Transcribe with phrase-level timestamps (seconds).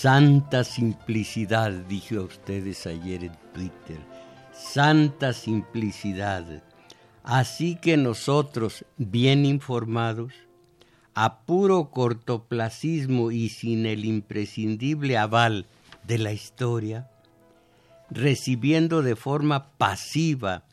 [0.00, 3.98] Santa simplicidad, dije a ustedes ayer en Twitter.
[4.50, 6.62] Santa simplicidad.
[7.22, 10.32] Así que nosotros, bien informados,
[11.12, 15.66] a puro cortoplacismo y sin el imprescindible aval
[16.04, 17.10] de la historia,
[18.08, 20.64] recibiendo de forma pasiva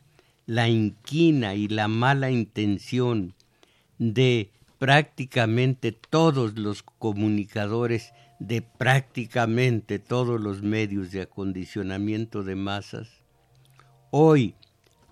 [0.46, 3.34] la inquina y la mala intención
[3.98, 13.08] de prácticamente todos los comunicadores de prácticamente todos los medios de acondicionamiento de masas,
[14.10, 14.54] hoy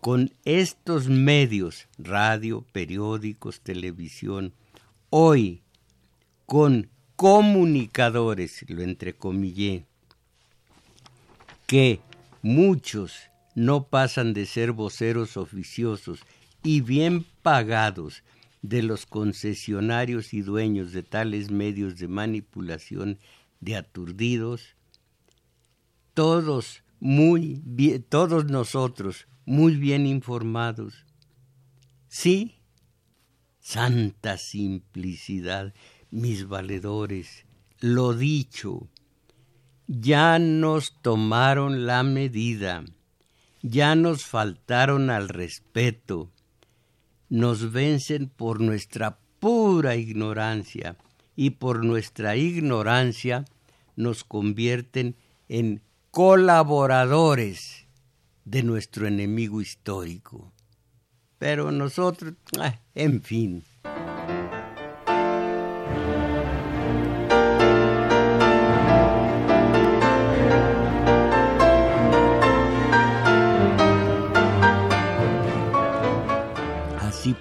[0.01, 4.53] con estos medios, radio, periódicos, televisión,
[5.11, 5.63] hoy
[6.47, 9.85] con comunicadores, lo entrecomillé,
[11.67, 12.01] que
[12.43, 16.21] muchos no pasan de ser voceros oficiosos
[16.63, 18.23] y bien pagados
[18.63, 23.19] de los concesionarios y dueños de tales medios de manipulación
[23.61, 24.77] de aturdidos,
[26.15, 31.05] todos muy bien, todos nosotros muy bien informados.
[32.09, 32.57] Sí,
[33.61, 35.75] santa simplicidad,
[36.11, 37.45] mis valedores,
[37.81, 38.89] lo dicho,
[39.87, 42.85] ya nos tomaron la medida,
[43.63, 46.33] ya nos faltaron al respeto,
[47.29, 50.97] nos vencen por nuestra pura ignorancia
[51.35, 53.45] y por nuestra ignorancia
[53.95, 55.17] nos convierten
[55.49, 57.87] en colaboradores
[58.45, 60.53] de nuestro enemigo histórico.
[61.39, 63.63] Pero nosotros, ah, en fin,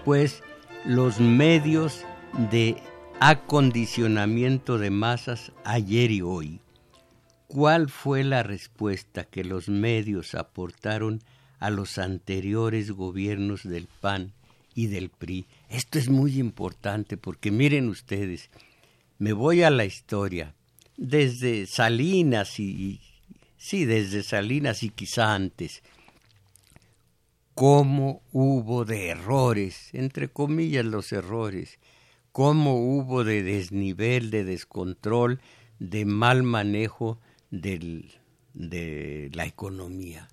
[0.04, 0.44] pues,
[0.86, 2.04] los medios
[2.52, 2.78] de
[3.20, 6.60] acondicionamiento de masas ayer y hoy.
[7.48, 11.22] ¿Cuál fue la respuesta que los medios aportaron
[11.60, 14.34] a los anteriores gobiernos del PAN
[14.74, 15.46] y del PRI?
[15.70, 18.50] Esto es muy importante porque miren ustedes,
[19.18, 20.54] me voy a la historia,
[20.98, 23.00] desde Salinas y,
[23.58, 25.84] sí, desde Salinas y quizá antes,
[27.56, 31.80] cómo hubo de errores, entre comillas los errores,
[32.32, 35.40] cómo hubo de desnivel, de descontrol,
[35.80, 37.18] de mal manejo
[37.50, 38.12] de
[39.34, 40.28] la economía.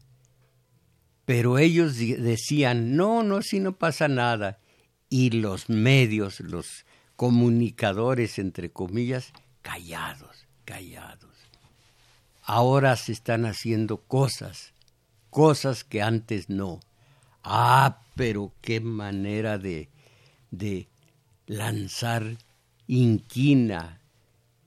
[1.25, 4.59] Pero ellos decían, no, no, si no pasa nada.
[5.09, 6.85] Y los medios, los
[7.15, 11.31] comunicadores, entre comillas, callados, callados.
[12.43, 14.73] Ahora se están haciendo cosas,
[15.31, 16.81] cosas que antes no.
[17.45, 19.89] Ah, pero qué manera de,
[20.51, 20.87] de
[21.47, 22.37] lanzar
[22.87, 24.01] inquina,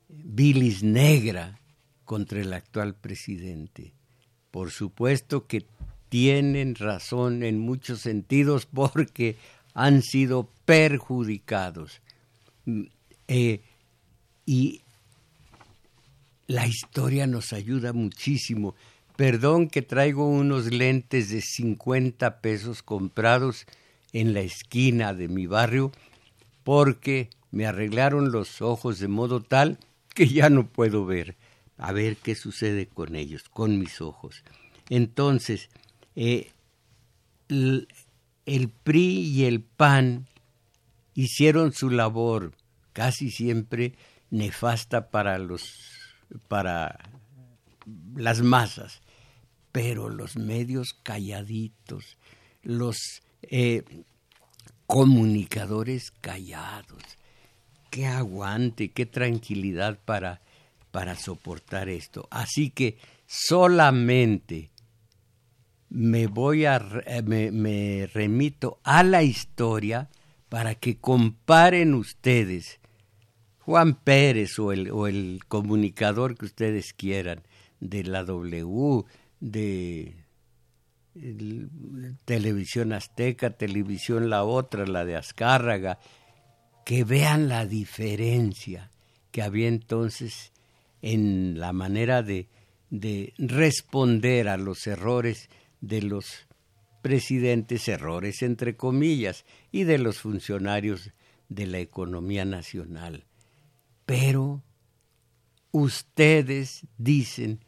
[0.10, 1.60] bilis negra
[2.06, 3.94] contra el actual presidente.
[4.52, 5.66] Por supuesto que
[6.10, 9.36] tienen razón en muchos sentidos porque
[9.74, 12.02] han sido perjudicados.
[12.66, 12.84] Mm,
[13.28, 13.62] eh,
[14.46, 14.82] y
[16.48, 18.76] la historia nos ayuda muchísimo.
[19.16, 23.66] Perdón que traigo unos lentes de 50 pesos comprados
[24.12, 25.92] en la esquina de mi barrio
[26.64, 29.80] porque me arreglaron los ojos de modo tal
[30.14, 31.36] que ya no puedo ver.
[31.78, 34.44] a ver qué sucede con ellos, con mis ojos.
[34.90, 35.70] Entonces,
[36.16, 36.52] eh,
[37.50, 37.90] el,
[38.46, 40.28] el PRI y el PAN
[41.14, 42.54] hicieron su labor
[42.94, 43.94] casi siempre
[44.30, 45.92] nefasta para los
[46.48, 46.98] para
[48.16, 49.02] las masas,
[49.76, 52.18] pero los medios calladitos,
[52.64, 52.96] los
[53.42, 53.84] eh,
[54.88, 57.04] comunicadores callados,
[57.90, 60.40] qué aguante, qué tranquilidad para,
[60.92, 62.26] para soportar esto.
[62.32, 64.70] Así que solamente
[65.90, 70.08] me voy a eh, me, me remito a la historia
[70.48, 72.80] para que comparen ustedes
[73.60, 77.44] Juan Pérez o el, o el comunicador que ustedes quieran
[77.82, 79.04] de la W,
[79.40, 80.26] de
[82.26, 86.00] Televisión Azteca, Televisión La Otra, la de Azcárraga,
[86.86, 88.92] que vean la diferencia
[89.32, 90.52] que había entonces
[91.02, 92.48] en la manera de,
[92.90, 95.50] de responder a los errores
[95.82, 96.48] de los
[97.02, 101.12] presidentes, errores entre comillas, y de los funcionarios
[101.50, 103.26] de la economía nacional.
[104.06, 104.64] Pero
[105.72, 107.65] ustedes dicen,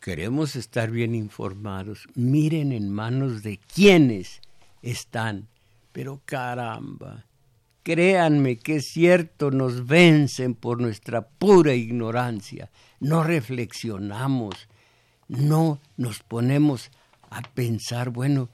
[0.00, 4.40] queremos estar bien informados, miren en manos de quiénes
[4.82, 5.48] están.
[5.92, 7.26] Pero caramba,
[7.82, 12.70] créanme que es cierto, nos vencen por nuestra pura ignorancia.
[12.98, 14.68] No reflexionamos,
[15.28, 16.90] no nos ponemos
[17.28, 18.48] a pensar, bueno,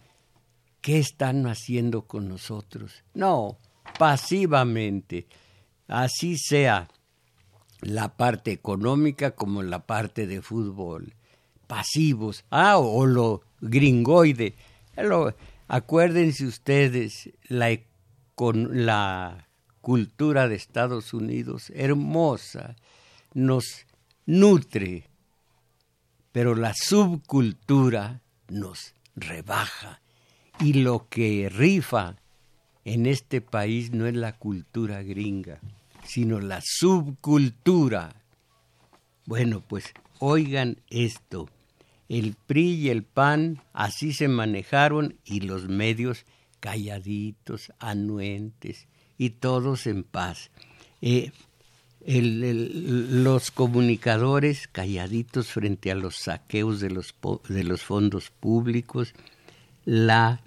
[0.81, 3.05] ¿qué están haciendo con nosotros?
[3.15, 3.57] No,
[3.99, 5.27] pasivamente.
[5.89, 6.89] Así sea
[7.81, 11.15] la parte económica como la parte de fútbol.
[11.67, 12.45] Pasivos.
[12.51, 14.55] Ah, o lo gringoide.
[15.69, 17.79] acuérdense ustedes, la,
[18.35, 19.49] con la
[19.81, 22.77] cultura de Estados Unidos, hermosa,
[23.35, 23.87] nos
[24.27, 25.05] nutre,
[26.33, 30.01] pero la subcultura nos rebaja.
[30.59, 32.17] Y lo que rifa
[32.85, 35.61] en este país no es la cultura gringa,
[36.05, 38.23] sino la subcultura.
[39.27, 41.49] Bueno, pues oigan esto.
[42.09, 46.25] El PRI y el PAN así se manejaron y los medios
[46.61, 48.87] calladitos, anuentes
[49.19, 50.51] y todos en paz.
[51.03, 51.33] Eh,
[52.07, 57.15] los comunicadores calladitos frente a los saqueos de los,
[57.49, 59.15] de los fondos públicos,
[59.85, 60.41] la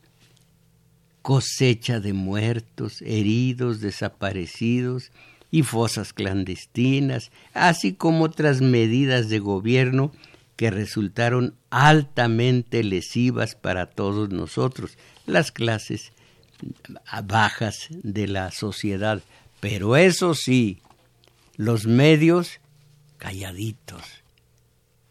[1.22, 5.12] cosecha de muertos, heridos, desaparecidos,
[5.52, 10.12] y fosas clandestinas, así como otras medidas de gobierno
[10.60, 16.12] que resultaron altamente lesivas para todos nosotros, las clases
[17.24, 19.22] bajas de la sociedad.
[19.62, 20.82] Pero eso sí,
[21.56, 22.60] los medios
[23.18, 24.04] calladitos,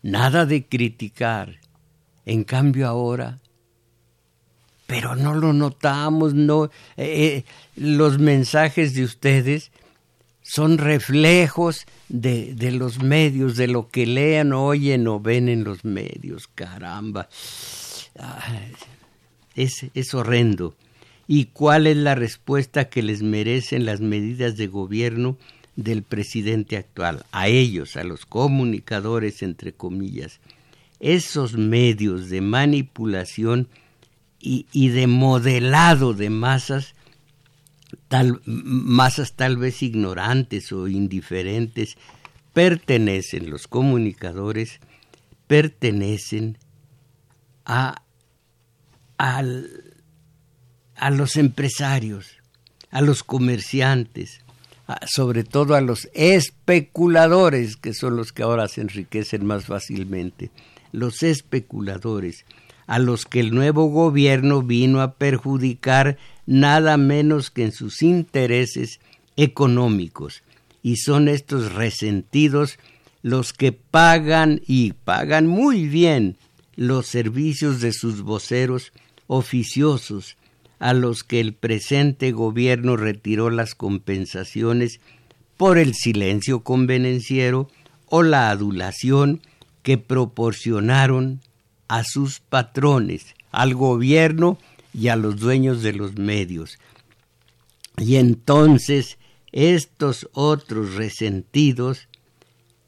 [0.03, 1.57] nada de criticar.
[2.27, 3.39] En cambio ahora,
[4.87, 6.69] pero no lo notamos, no, eh,
[6.99, 7.45] eh,
[7.75, 9.73] los mensajes de ustedes
[10.49, 15.85] son reflejos de, de, los medios, de lo que lean, oyen o ven en los
[15.85, 16.49] medios.
[16.49, 17.29] Caramba.
[19.55, 20.75] es, es horrendo.
[21.27, 25.37] ¿Y cuál es la respuesta que les merecen las medidas de gobierno
[25.77, 27.27] del presidente actual?
[27.31, 30.41] A ellos, a los comunicadores, entre comillas.
[30.99, 33.69] Esos medios de manipulación
[34.41, 36.95] y, y de modelado de masas
[38.45, 41.97] masas tal vez ignorantes o indiferentes,
[42.53, 44.81] pertenecen, los comunicadores,
[45.47, 46.59] pertenecen
[47.65, 48.03] a,
[49.19, 49.43] a
[51.11, 52.27] los empresarios,
[52.91, 54.41] a los comerciantes,
[55.07, 60.51] sobre todo a los especuladores, que son los que ahora se enriquecen más fácilmente,
[60.93, 62.45] los especuladores,
[62.89, 66.17] a los que el nuevo gobierno vino a perjudicar
[66.47, 68.99] nada menos que en sus intereses
[69.37, 70.43] económicos.
[70.83, 72.79] Y son estos resentidos
[73.23, 76.39] los que pagan y pagan muy bien
[76.77, 78.93] los servicios de sus voceros
[79.27, 80.37] oficiosos,
[80.79, 85.01] a los que el presente gobierno retiró las compensaciones
[85.59, 87.69] por el silencio convenenciero
[88.07, 89.43] o la adulación
[89.83, 91.41] que proporcionaron
[91.89, 94.59] a sus patrones, al gobierno
[94.93, 96.79] y a los dueños de los medios.
[97.97, 99.19] Y entonces
[99.53, 102.09] estos otros resentidos,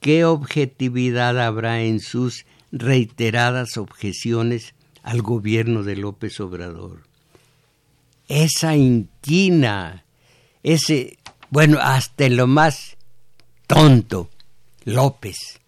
[0.00, 7.02] ¿qué objetividad habrá en sus reiteradas objeciones al gobierno de López Obrador?
[8.28, 10.04] Esa inquina,
[10.62, 11.18] ese,
[11.50, 12.96] bueno, hasta en lo más
[13.66, 14.30] tonto,
[14.84, 15.60] López,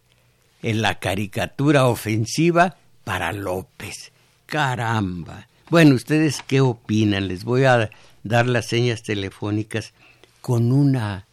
[0.62, 4.12] en la caricatura ofensiva para López.
[4.46, 5.48] Caramba.
[5.70, 7.28] Bueno, ¿ustedes qué opinan?
[7.28, 7.90] Les voy a
[8.22, 9.92] dar las señas telefónicas
[10.40, 11.26] con una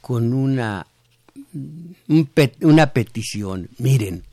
[0.00, 0.86] con una
[2.60, 3.68] una petición.
[3.78, 4.24] Miren,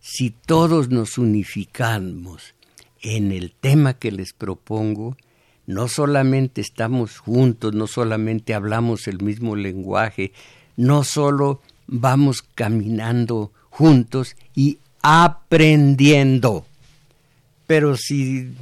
[0.00, 2.54] si todos nos unificamos
[3.02, 5.16] en el tema que les propongo,
[5.66, 10.32] no solamente estamos juntos, no solamente hablamos el mismo lenguaje,
[10.76, 16.64] no solo vamos caminando juntos y aprendiendo.
[17.66, 18.54] Pero si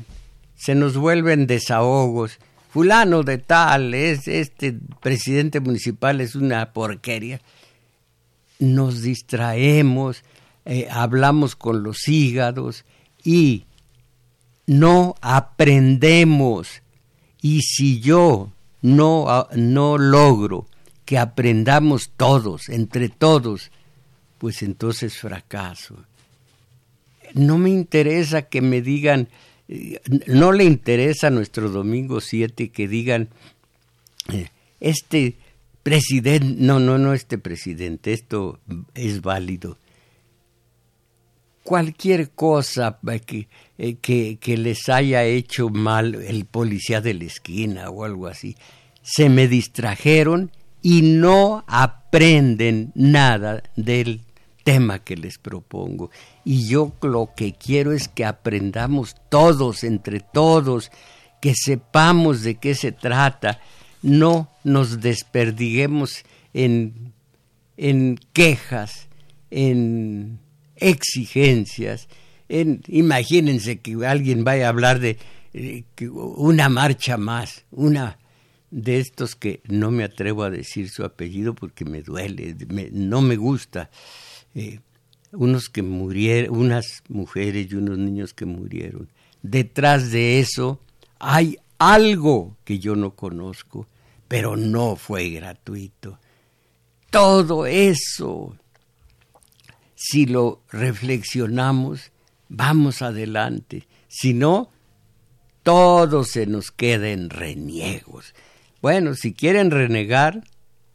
[0.57, 7.41] se nos vuelven desahogos, fulano de tal, es este presidente municipal es una porquería,
[8.59, 10.25] nos distraemos,
[10.65, 12.85] eh, hablamos con los hígados
[13.23, 13.67] y
[14.67, 16.83] no aprendemos.
[17.41, 20.67] Y si yo no, ah, no logro
[21.05, 23.71] que aprendamos todos, entre todos,
[24.39, 26.05] pues entonces fracaso.
[27.35, 29.29] No me interesa que me digan,
[29.69, 33.29] eh, no le interesa a nuestro domingo 7 que digan,
[34.33, 34.49] eh,
[34.81, 35.37] este
[35.83, 38.61] presidente, no, no, no este presidente, esto
[38.95, 39.79] es válido.
[41.65, 42.99] Cualquier cosa
[43.79, 48.57] eh, que, que, les haya hecho mal el policía de la esquina o algo así,
[49.03, 50.51] se me distrajeron
[50.83, 54.23] y no aprenden nada del
[54.63, 56.11] tema que les propongo.
[56.45, 60.91] Y yo lo que quiero es que aprendamos todos, entre todos,
[61.41, 63.61] que sepamos de qué se trata,
[64.03, 67.13] no nos desperdiguemos en,
[67.77, 69.09] en quejas,
[69.51, 70.39] en
[70.77, 72.09] exigencias.
[72.49, 75.19] En, imagínense que alguien vaya a hablar de
[75.55, 78.19] eh, una marcha más, una
[78.71, 82.57] de estos que no me atrevo a decir su apellido porque me duele,
[82.93, 83.91] no me gusta.
[84.55, 84.81] Eh,
[85.33, 89.09] unos que murieron, unas mujeres y unos niños que murieron.
[89.43, 90.81] Detrás de eso
[91.19, 93.87] hay algo que yo no conozco,
[94.29, 96.19] pero no fue gratuito.
[97.11, 98.57] Todo eso
[100.05, 102.11] si lo reflexionamos,
[102.49, 103.87] vamos adelante.
[104.09, 104.73] Si no,
[105.63, 108.35] todo se nos queda en reniegos.
[108.81, 110.43] Bueno, si quieren renegar,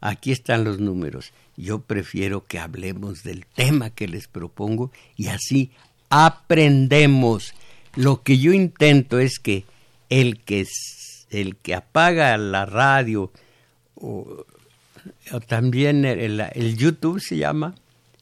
[0.02, 1.32] aquí están los números.
[1.58, 5.72] Yo prefiero que hablemos del tema que les propongo y así
[6.08, 7.52] aprendemos.
[7.96, 9.64] Lo que yo intento es que
[10.08, 10.64] el que,
[11.30, 13.32] el que apaga la radio
[13.96, 14.46] o,
[15.48, 17.74] también el YouTube se llama,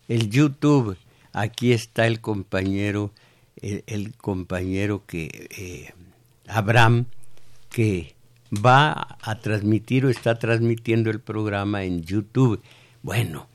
[0.09, 0.97] el YouTube.
[1.35, 3.13] Aquí está el compañero,
[3.61, 5.93] el, compañero que eh,
[6.49, 7.05] Abraham,
[7.69, 8.15] que
[8.53, 12.63] va a transmitir o está transmitiendo el programa en YouTube.
[13.07, 13.47] Bueno,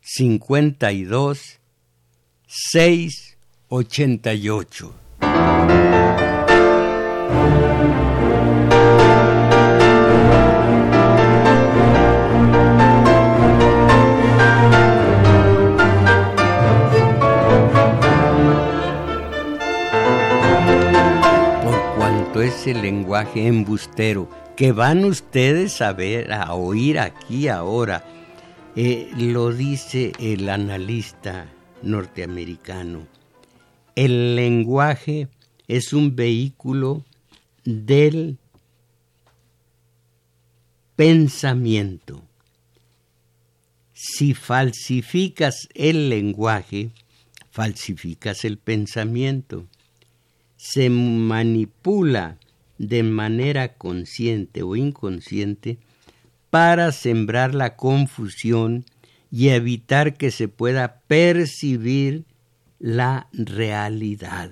[0.00, 1.60] 52
[3.82, 4.94] 688.
[22.44, 28.04] ese lenguaje embustero que van ustedes a ver, a oír aquí ahora.
[28.76, 31.46] Eh, lo dice el analista
[31.82, 33.06] norteamericano.
[33.96, 35.28] El lenguaje
[35.68, 37.04] es un vehículo
[37.64, 38.38] del
[40.96, 42.22] pensamiento.
[43.92, 46.90] Si falsificas el lenguaje,
[47.50, 49.66] falsificas el pensamiento
[50.56, 52.38] se manipula
[52.78, 55.78] de manera consciente o inconsciente
[56.48, 58.86] para sembrar la confusión
[59.30, 62.24] y evitar que se pueda percibir
[62.84, 64.50] la realidad.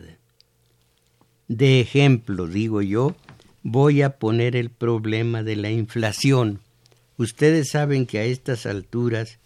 [1.49, 3.15] De ejemplo, digo yo,
[3.63, 6.61] voy a poner el problema de la inflación.
[7.19, 9.39] Ustedes saben que a estas alturas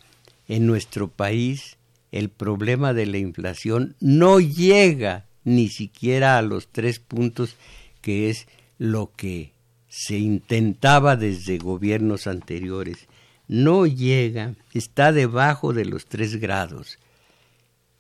[0.47, 1.79] en nuestro país
[2.13, 7.57] el problema de la inflación no llega ni siquiera a los tres puntos
[8.03, 8.47] que es
[8.79, 9.51] lo que
[9.89, 13.09] se intentaba desde gobiernos anteriores.
[13.49, 17.01] No llega, está debajo de los tres grados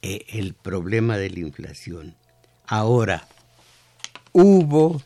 [0.08, 2.14] eh, el problema de la inflación.
[2.64, 3.26] Ahora,
[4.30, 5.02] hubo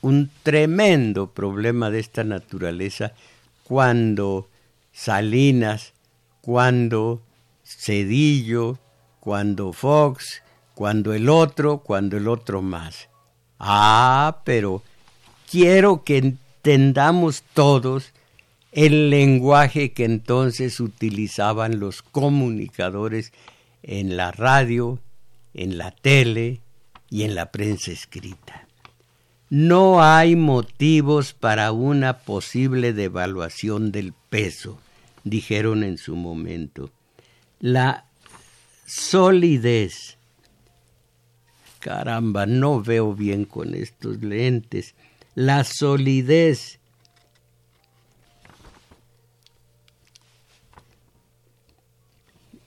[0.00, 3.12] un tremendo problema de esta naturaleza
[3.62, 4.48] cuando
[4.90, 5.92] Salinas,
[6.40, 7.20] cuando
[7.62, 8.78] Cedillo,
[9.20, 10.42] cuando Fox,
[10.74, 13.10] cuando el otro, cuando el otro más.
[13.58, 14.82] Ah, pero
[15.50, 18.14] quiero que entendamos todos
[18.72, 23.30] el lenguaje que entonces utilizaban los comunicadores
[23.82, 25.00] en la radio,
[25.54, 26.60] en la tele
[27.10, 28.66] y en la prensa escrita.
[29.50, 34.78] No hay motivos para una posible devaluación del peso,
[35.24, 36.90] dijeron en su momento.
[37.60, 38.06] La
[38.86, 40.16] solidez.
[41.80, 44.94] Caramba, no veo bien con estos lentes.
[45.34, 46.78] La solidez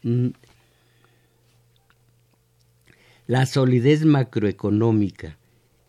[0.03, 0.29] mm.
[3.27, 5.37] La solidez macroeconómica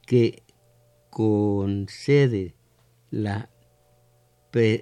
[0.06, 0.42] que
[1.10, 2.54] concede
[3.10, 3.50] la,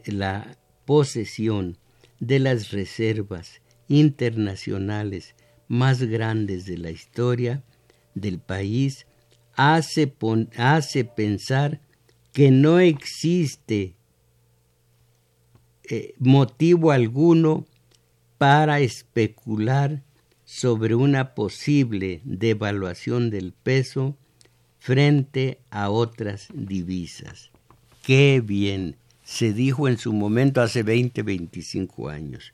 [0.06, 1.78] la posesión
[2.20, 5.34] de las reservas internacionales
[5.68, 7.62] más grandes de la historia
[8.14, 9.06] del país
[9.56, 10.14] hace,
[10.56, 11.80] hace pensar
[12.32, 13.94] que no existe
[15.84, 17.66] eh, motivo alguno
[18.38, 20.02] para especular
[20.54, 24.16] sobre una posible devaluación del peso
[24.78, 27.50] frente a otras divisas.
[28.04, 28.94] Qué bien,
[29.24, 32.52] se dijo en su momento hace 20, 25 años.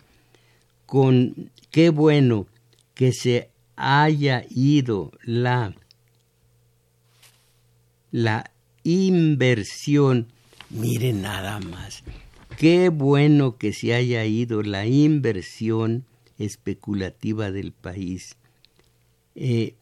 [0.87, 2.47] Con qué bueno
[2.95, 5.75] que se haya ido la
[8.11, 8.51] la
[8.83, 10.29] inversión.
[10.71, 12.03] Miren nada más.
[12.57, 16.07] Qué bueno que se haya ido la inversión
[16.41, 18.37] especulativa del país.
[19.35, 19.75] Eh,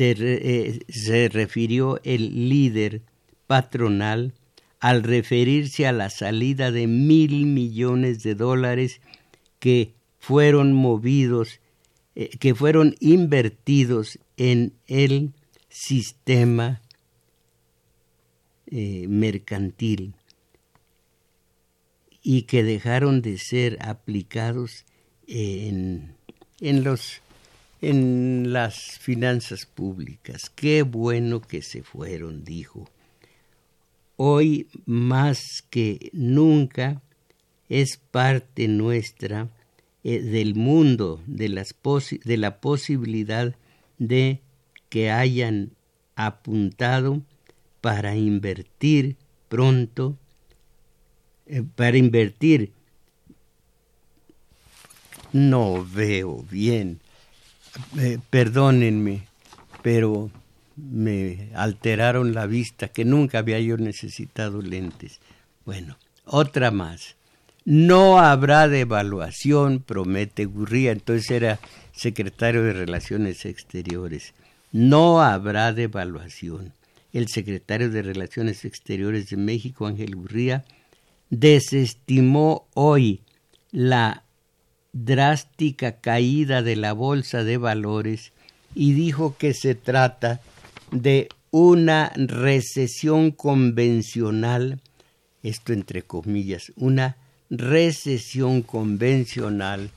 [0.00, 3.02] eh, se, refirió el líder
[3.46, 4.34] patronal
[4.80, 9.00] al referirse a la salida de mil millones de dólares
[9.58, 11.60] que fueron movidos,
[12.14, 15.32] eh, que fueron invertidos en el
[15.68, 16.80] sistema
[18.66, 20.14] mercantil
[22.24, 24.84] y que dejaron de ser aplicados
[25.28, 26.16] en,
[26.60, 27.20] en los
[27.80, 30.50] en las finanzas públicas.
[30.54, 32.88] Qué bueno que se fueron, dijo.
[34.16, 37.02] Hoy más que nunca
[37.68, 39.50] es parte nuestra
[40.02, 41.74] eh, del mundo, de, las
[42.24, 43.54] de la posibilidad
[43.98, 44.40] de
[44.88, 45.72] que hayan
[46.16, 47.22] apuntado
[47.80, 49.16] para invertir
[49.48, 50.16] pronto,
[51.46, 52.72] eh, para invertir.
[55.32, 57.00] No veo bien
[57.98, 59.26] eh, perdónenme,
[59.82, 60.30] pero
[60.76, 65.20] me alteraron la vista, que nunca había yo necesitado lentes.
[65.64, 67.16] Bueno, otra más.
[67.64, 71.58] No habrá devaluación, promete Gurría, entonces era
[71.92, 74.34] secretario de Relaciones Exteriores.
[74.70, 76.72] No habrá devaluación.
[77.12, 80.64] El secretario de Relaciones Exteriores de México, Ángel Gurría,
[81.40, 83.22] desestimó hoy
[83.72, 84.24] la
[84.92, 88.32] drástica caída de la bolsa de valores
[88.74, 90.40] y dijo que se trata
[90.92, 94.80] de una recesión convencional,
[95.42, 97.16] esto entre comillas, una
[97.50, 99.90] recesión convencional.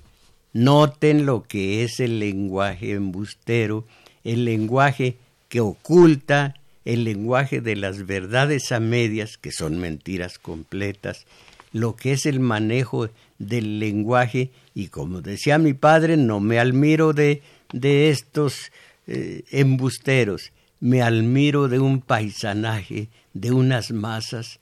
[0.53, 3.85] Noten lo que es el lenguaje embustero,
[4.23, 5.17] el lenguaje
[5.49, 6.55] que oculta,
[6.87, 11.25] el lenguaje de las verdades a medias, que son mentiras completas,
[11.73, 17.11] lo que es el manejo del lenguaje y como decía mi padre, no me admiro
[17.11, 17.41] de,
[17.73, 18.71] de estos
[19.05, 24.61] eh, embusteros, me admiro de un paisanaje, de unas masas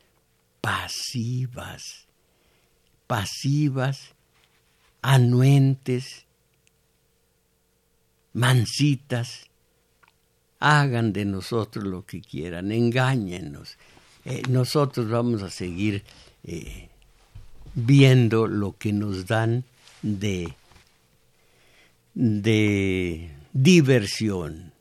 [0.62, 2.08] pasivas,
[3.06, 4.16] pasivas,
[5.04, 6.26] anuentes,
[8.34, 9.48] mansitas,
[10.60, 13.78] hagan de nosotros lo que quieran, engáñenos.
[14.26, 16.04] Eh, nosotros vamos a seguir
[16.44, 16.90] eh,
[17.76, 19.64] viendo lo que nos dan
[20.02, 20.54] de,
[22.14, 24.72] de diversión,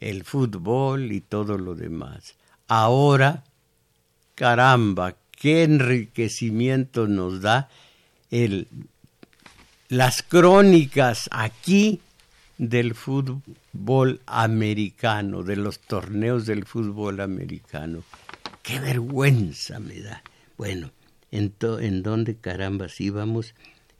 [0.00, 2.34] el fútbol y todo lo demás.
[2.68, 3.44] ahora,
[4.34, 7.68] caramba, qué enriquecimiento nos da
[8.30, 8.68] el,
[9.88, 12.00] las crónicas aquí
[12.58, 18.02] del fútbol americano, de los torneos del fútbol americano.
[18.62, 20.22] Qué vergüenza me da.
[20.56, 20.90] Bueno,
[21.30, 23.54] en, en dónde carambas íbamos,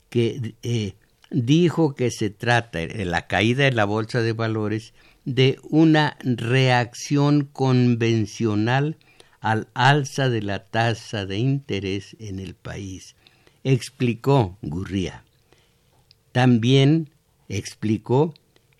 [0.09, 0.93] que eh,
[1.29, 4.93] dijo que se trata, de la caída de la bolsa de valores,
[5.25, 8.97] de una reacción convencional
[9.41, 13.15] al alza de la tasa de interés en el país,
[13.63, 15.23] explicó Gurría.
[16.31, 17.09] También
[17.49, 18.33] explicó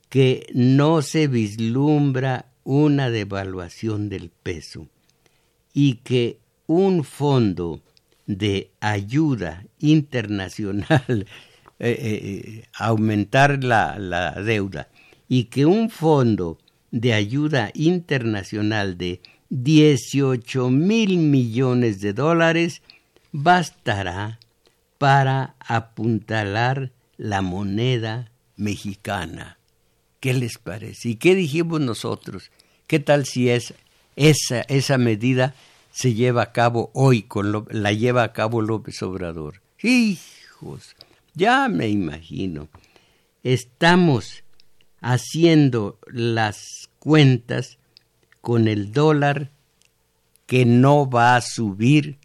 [0.09, 4.87] que no se vislumbra una devaluación del peso
[5.73, 7.81] y que un fondo
[8.25, 11.03] de ayuda internacional,
[11.79, 14.89] eh, eh, eh, aumentar la, la deuda,
[15.29, 16.57] y que un fondo
[16.91, 22.81] de ayuda internacional de 18 mil millones de dólares
[23.31, 24.39] bastará
[24.97, 29.56] para apuntalar la moneda mexicana.
[30.19, 31.09] ¿Qué les parece?
[31.09, 32.49] ¿Y qué dijimos nosotros?
[32.87, 33.75] ¿Qué tal si es
[34.15, 35.53] esa, esa medida
[35.91, 39.61] se lleva a cabo hoy, con la lleva a cabo López Obrador?
[39.81, 40.95] Hijos,
[41.35, 42.67] ya me imagino.
[43.43, 44.43] Estamos
[45.01, 47.77] haciendo las cuentas
[48.41, 49.51] con el dólar
[50.47, 52.17] que no va a subir,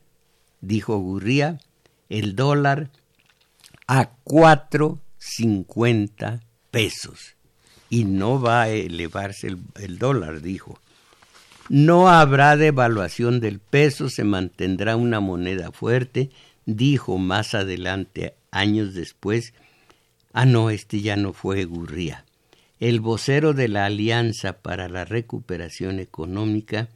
[0.63, 1.61] dijo Gurría,
[2.09, 2.89] el dólar
[3.87, 7.37] a 4.50 pesos
[7.93, 10.81] y no va a elevarse el, dólar, dijo.
[11.69, 16.31] No habrá devaluación del peso, se mantendrá una moneda fuerte,
[16.65, 19.53] dijo más adelante, años después.
[20.33, 22.25] Ah, no, este ya no fue Gurría.
[22.81, 26.89] El vocero de la Alianza para la Recuperación Económica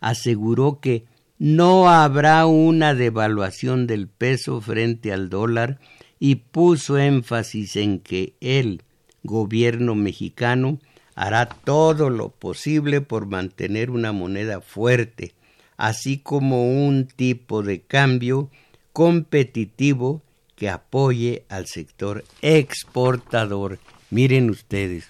[0.00, 1.06] aseguró que
[1.38, 5.80] no habrá una devaluación del peso frente al dólar
[6.20, 8.82] y puso énfasis en que el
[9.22, 10.78] gobierno mexicano
[11.14, 15.34] hará todo lo posible por mantener una moneda fuerte,
[15.76, 18.50] así como un tipo de cambio
[18.92, 20.22] competitivo
[20.56, 23.78] que apoye al sector exportador.
[24.10, 25.08] Miren ustedes,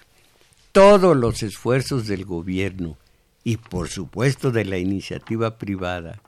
[0.71, 2.97] todos los esfuerzos del gobierno
[3.43, 6.21] y por supuesto de la iniciativa privada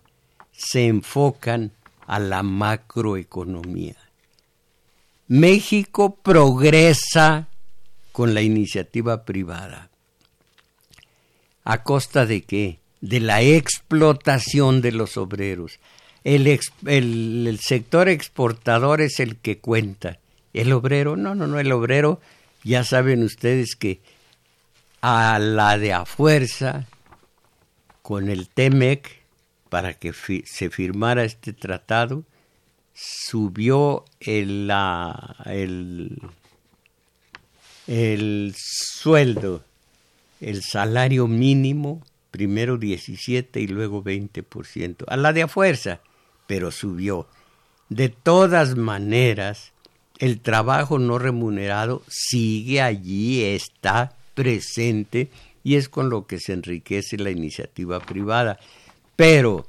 [0.52, 1.72] se enfocan
[2.06, 3.96] a la macroeconomía.
[5.28, 7.48] México progresa
[8.16, 9.90] con la iniciativa privada.
[11.66, 12.80] ¿A costa de qué?
[13.02, 15.80] De la explotación de los obreros.
[16.24, 20.20] El, sector exportador es el que cuenta.
[20.54, 22.22] El obrero, no, no, no, el obrero,
[22.64, 24.00] ya saben ustedes que
[25.02, 26.86] a la de a fuerza,
[28.02, 29.12] con el TEMEC,
[29.68, 30.14] para que
[30.46, 32.24] se firmara este tratado,
[32.94, 36.18] subió el, la, el,
[37.88, 39.64] el sueldo,
[40.42, 46.02] el salario mínimo, primero 17 y luego 20%, a la de a fuerza,
[46.48, 47.28] pero subió.
[47.90, 49.72] De todas maneras,
[50.20, 55.30] el trabajo no remunerado sigue allí, está presente
[55.64, 58.60] y es con lo que se enriquece la iniciativa privada.
[59.16, 59.66] Pero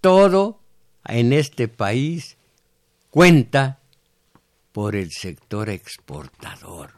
[0.00, 0.58] todo
[1.06, 2.36] en este país
[3.10, 3.78] cuenta
[4.72, 6.92] por el sector exportador,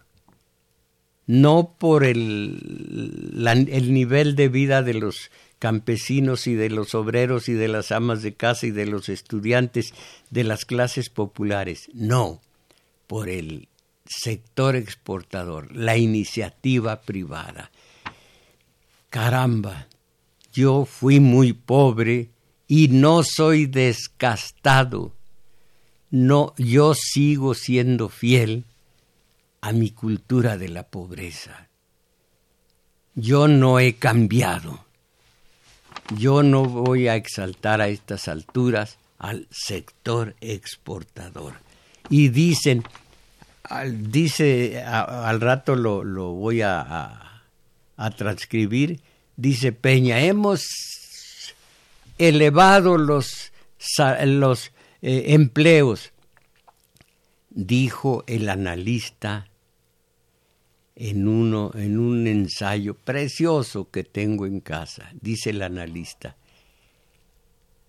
[1.27, 7.55] no por el, el nivel de vida de los campesinos y de los obreros y
[7.55, 9.95] de las amas de casa y de los estudiantes
[10.31, 12.41] de las clases populares, no,
[13.07, 13.69] por el
[14.05, 17.71] sector exportador, la iniciativa privada.
[19.11, 19.89] Caramba,
[20.53, 22.31] yo fui muy pobre
[22.69, 25.17] y no soy descastado
[26.11, 28.65] no, yo sigo siendo fiel
[29.61, 31.69] a mi cultura de la pobreza.
[33.15, 34.85] Yo no he cambiado.
[36.17, 41.55] Yo no voy a exaltar a estas alturas al sector exportador.
[42.11, 42.85] Y dicen,
[43.65, 47.43] al, dice, al rato lo, lo voy a,
[48.17, 49.01] transcribir,
[49.37, 50.67] dice Peña, hemos
[52.19, 53.53] elevado los,
[54.25, 56.13] los eh, empleos,
[57.57, 59.49] dijo el analista
[60.95, 66.37] en, uno, en un ensayo precioso que tengo en casa, dice el analista.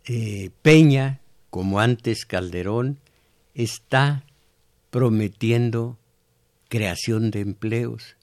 [0.06, 2.99] Eh, Peña, como antes Calderón,
[3.53, 4.23] está
[4.89, 5.97] prometiendo
[6.69, 8.15] creación de empleos.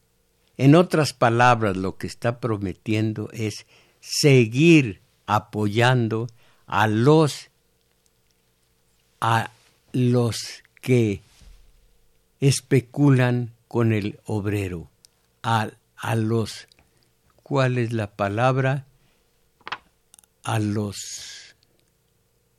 [0.57, 3.67] En otras palabras, lo que está prometiendo es
[4.01, 6.27] seguir apoyando
[6.67, 7.51] a los
[9.21, 9.51] a
[9.93, 11.23] los que
[12.49, 14.91] especulan con el obrero,
[15.43, 16.69] a, a los
[17.43, 18.87] ¿cuál es la palabra?
[20.43, 21.55] a los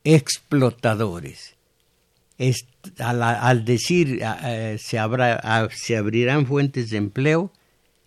[0.03, 1.55] explotadores.
[2.99, 4.21] al, decir
[4.79, 7.51] se, se abrirán fuentes de empleo,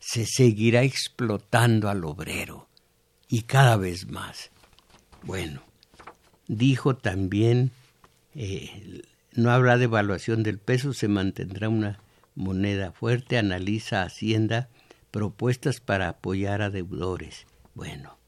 [0.01, 2.69] se seguirá explotando al obrero
[3.29, 4.51] y cada vez más.
[5.23, 5.63] Bueno,
[6.49, 7.71] dijo también,
[8.35, 9.03] eh,
[9.35, 12.01] no habrá devaluación del peso, se mantendrá una
[12.35, 14.69] moneda fuerte, analiza Hacienda
[15.11, 17.47] propuestas para apoyar a deudores.
[17.75, 18.19] Bueno,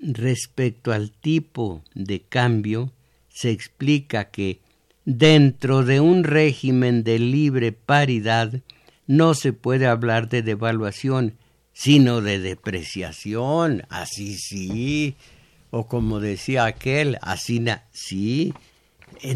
[0.00, 2.92] respecto al tipo de cambio,
[3.28, 4.60] se explica que
[5.04, 8.60] dentro de un régimen de libre paridad
[9.06, 11.34] no se puede hablar de devaluación,
[11.72, 15.16] sino de depreciación, así sí,
[15.70, 18.54] o como decía aquel, así sí,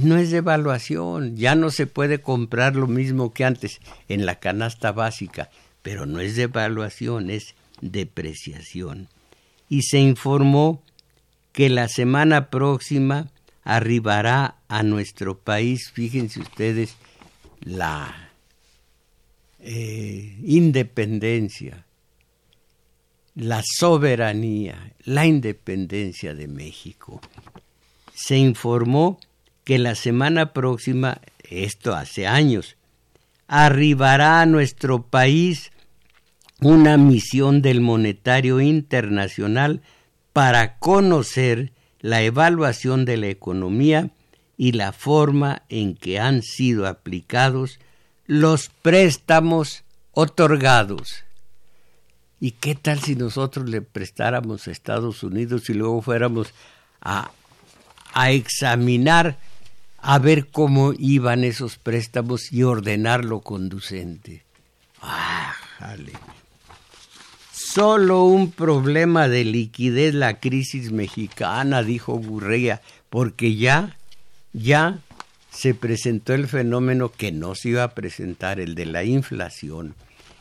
[0.03, 4.93] no es devaluación, ya no se puede comprar lo mismo que antes en la canasta
[4.93, 5.51] básica,
[5.83, 9.09] pero no es devaluación, es depreciación
[9.69, 10.83] y se informó
[11.53, 13.31] que la semana próxima
[13.65, 16.97] arribará a nuestro país, fíjense ustedes,
[17.61, 18.31] la
[19.61, 21.85] eh, independencia,
[23.35, 27.21] la soberanía, la independencia de México.
[28.15, 29.19] Se informó
[29.67, 32.77] que la semana próxima, esto hace años,
[33.49, 35.73] arribará a nuestro país
[36.61, 39.83] una misión del Monetario Internacional
[40.33, 44.11] para conocer la evaluación de la economía
[44.57, 47.81] y la forma en que han sido aplicados
[48.27, 51.25] los préstamos otorgados.
[52.39, 56.55] ¿Y qué tal si nosotros le prestáramos a Estados Unidos y luego fuéramos
[57.01, 57.33] a,
[58.15, 59.39] a examinar
[60.09, 64.45] a ver cómo iban esos préstamos y ordenar lo conducente?
[65.03, 66.13] ¡Ah, jale!
[67.53, 73.97] Solo un problema de liquidez la crisis mexicana, dijo Gurrea, porque ya,
[74.53, 75.01] ya
[75.51, 79.97] se presentó el fenómeno que no se iba a presentar, el de la inflación.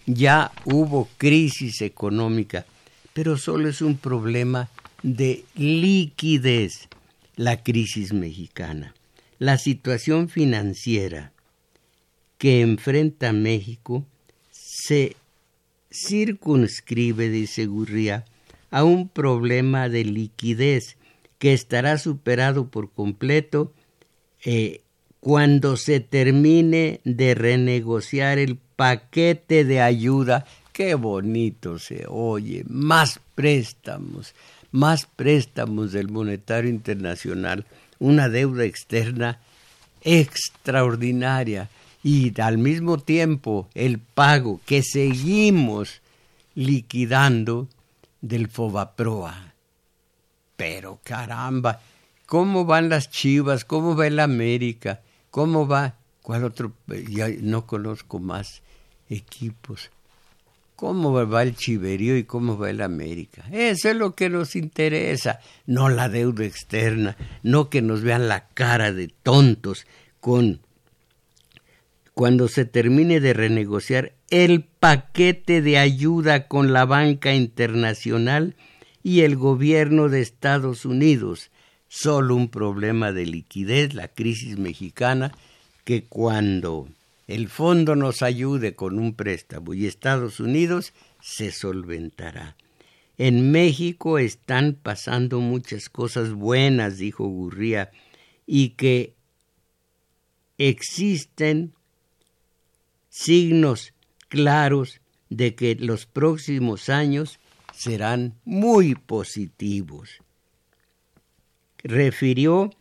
[0.05, 2.67] Ya hubo crisis económica,
[3.13, 4.69] pero solo es un problema
[5.01, 6.87] de liquidez
[7.35, 8.93] la crisis mexicana.
[9.45, 11.31] La situación financiera
[12.39, 14.03] que enfrenta México
[14.49, 15.17] se
[15.91, 18.25] circunscribe, dice Gurría,
[18.71, 20.97] a un problema de liquidez
[21.37, 23.71] que estará superado por completo
[24.43, 24.81] eh,
[25.19, 30.47] cuando se termine de renegociar el paquete de ayuda.
[30.73, 34.33] Qué bonito se oye, más préstamos,
[34.71, 37.67] más préstamos del Monetario Internacional,
[37.99, 39.39] una deuda externa
[40.01, 41.69] extraordinaria
[42.03, 46.01] y al mismo tiempo el pago que seguimos
[46.53, 47.67] liquidando
[48.21, 49.53] del Fobaproa.
[50.55, 51.81] Pero caramba,
[52.25, 53.65] ¿cómo van las Chivas?
[53.65, 55.01] ¿Cómo va el América?
[55.31, 55.95] ¿Cómo va?
[56.21, 56.73] ¿Cuál otro?
[57.09, 58.61] Ya no conozco más
[59.09, 59.89] equipos.
[60.75, 63.45] ¿Cómo va el Chiverío y cómo va el América?
[63.51, 68.49] Eso es lo que nos interesa, no la deuda externa, no que nos vean la
[68.49, 69.87] cara de tontos
[70.19, 70.59] con
[72.13, 78.55] cuando se termine de renegociar el paquete de ayuda con la banca internacional
[79.03, 81.51] y el gobierno de Estados Unidos.
[81.87, 85.31] Solo un problema de liquidez, la crisis mexicana,
[85.83, 86.87] que cuando
[87.27, 92.55] el fondo nos ayude con un préstamo y Estados Unidos se solventará.
[93.17, 97.91] En México están pasando muchas cosas buenas, dijo Gurría,
[98.45, 99.15] y que
[100.57, 101.73] existen
[103.09, 103.93] signos
[104.27, 107.39] claros de que los próximos años
[107.73, 110.09] serán muy positivos.
[111.83, 112.71] Refirió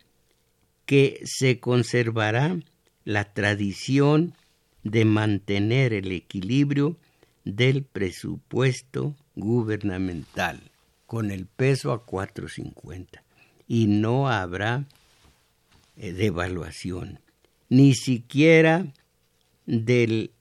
[0.85, 2.57] que se conservará
[3.05, 4.33] la tradición
[4.83, 6.97] de mantener el equilibrio
[7.45, 10.59] del presupuesto gubernamental
[11.05, 13.21] con el peso a 4.50
[13.67, 14.85] y no habrá
[15.95, 17.19] eh, devaluación,
[17.69, 18.85] ni siquiera
[19.65, 20.31] del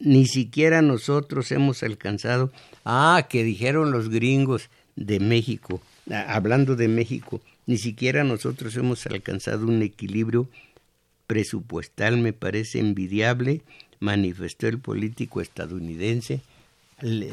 [0.00, 2.52] ni siquiera nosotros hemos alcanzado,
[2.84, 9.66] ah, que dijeron los gringos de México, hablando de México, ni siquiera nosotros hemos alcanzado
[9.66, 10.48] un equilibrio
[11.28, 13.60] presupuestal, me parece envidiable,
[14.00, 16.40] manifestó el político estadounidense,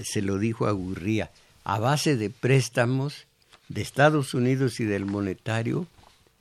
[0.04, 1.32] se lo dijo a Gurría,
[1.64, 3.26] a base de préstamos
[3.70, 5.88] de Estados Unidos y del monetario,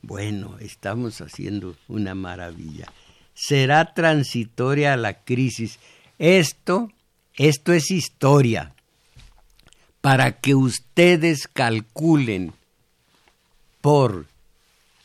[0.02, 2.92] bueno, estamos haciendo una maravilla.
[3.32, 5.78] Será transitoria la crisis.
[6.18, 6.92] Esto,
[7.36, 8.74] esto es historia.
[10.02, 12.52] Para que ustedes calculen
[13.80, 14.26] por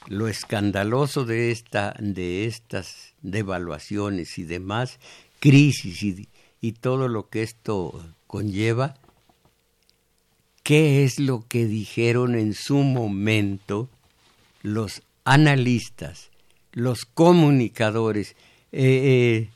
[0.09, 4.99] lo escandaloso de, esta, de estas devaluaciones y demás,
[5.39, 6.27] crisis y,
[6.59, 8.97] y todo lo que esto conlleva,
[10.63, 13.87] ¿qué es lo que dijeron en su momento
[14.63, 16.31] los analistas,
[16.73, 18.35] los comunicadores?
[18.71, 19.49] Eh, eh,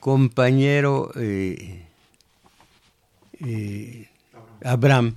[0.00, 1.86] compañero eh,
[4.64, 5.16] Abraham,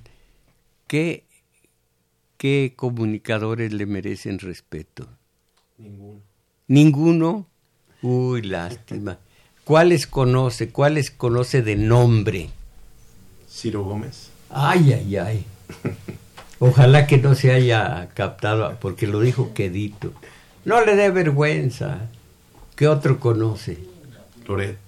[0.86, 1.25] ¿qué,
[2.36, 5.08] ¿qué comunicadores le merecen respeto?
[5.78, 6.20] Ninguno.
[6.68, 7.46] ¿Ninguno?
[8.02, 9.18] Uy, lástima.
[9.64, 10.70] ¿Cuáles conoce?
[10.70, 12.50] ¿Cuáles conoce de nombre?
[13.48, 14.30] Ciro Gómez.
[14.50, 15.44] Ay, ay, ay.
[16.58, 20.12] Ojalá que no se haya captado, porque lo dijo quedito.
[20.64, 22.08] No le dé vergüenza.
[22.76, 23.78] ¿Qué otro conoce?
[24.46, 24.78] Loret.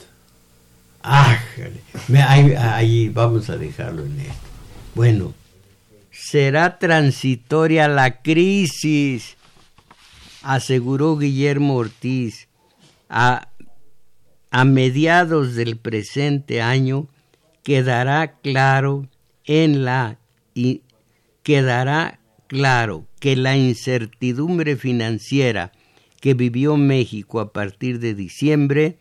[1.02, 1.38] Ah,
[2.26, 4.34] ahí, ahí vamos a dejarlo en esto.
[4.94, 5.34] Bueno,
[6.18, 9.36] será transitoria la crisis,
[10.42, 12.48] aseguró Guillermo Ortiz.
[13.08, 13.48] A,
[14.50, 17.06] a mediados del presente año
[17.62, 19.08] quedará claro
[19.44, 20.18] en la
[20.54, 20.82] y
[21.42, 25.72] quedará claro que la incertidumbre financiera
[26.20, 28.98] que vivió México a partir de diciembre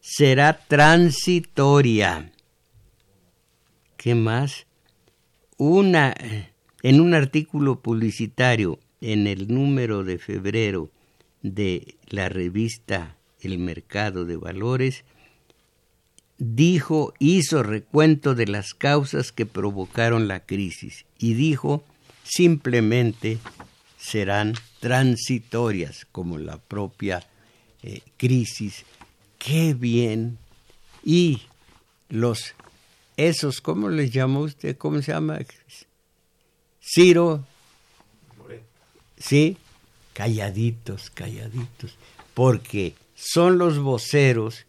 [0.00, 2.30] será transitoria.
[3.96, 4.66] ¿Qué más?
[5.64, 6.12] Una,
[6.82, 10.90] en un artículo publicitario en el número de febrero
[11.40, 15.04] de la revista El Mercado de Valores,
[16.38, 21.84] dijo, hizo recuento de las causas que provocaron la crisis y dijo
[22.24, 23.38] simplemente
[23.98, 27.24] serán transitorias como la propia
[27.84, 28.84] eh, crisis.
[29.38, 30.38] Qué bien.
[31.04, 31.42] Y
[32.08, 32.56] los,
[33.16, 34.76] esos, ¿cómo les llama usted?
[34.76, 35.38] ¿Cómo se llama?
[36.80, 37.44] Ciro.
[39.18, 39.56] Sí,
[40.14, 41.96] calladitos, calladitos,
[42.34, 44.66] porque son los voceros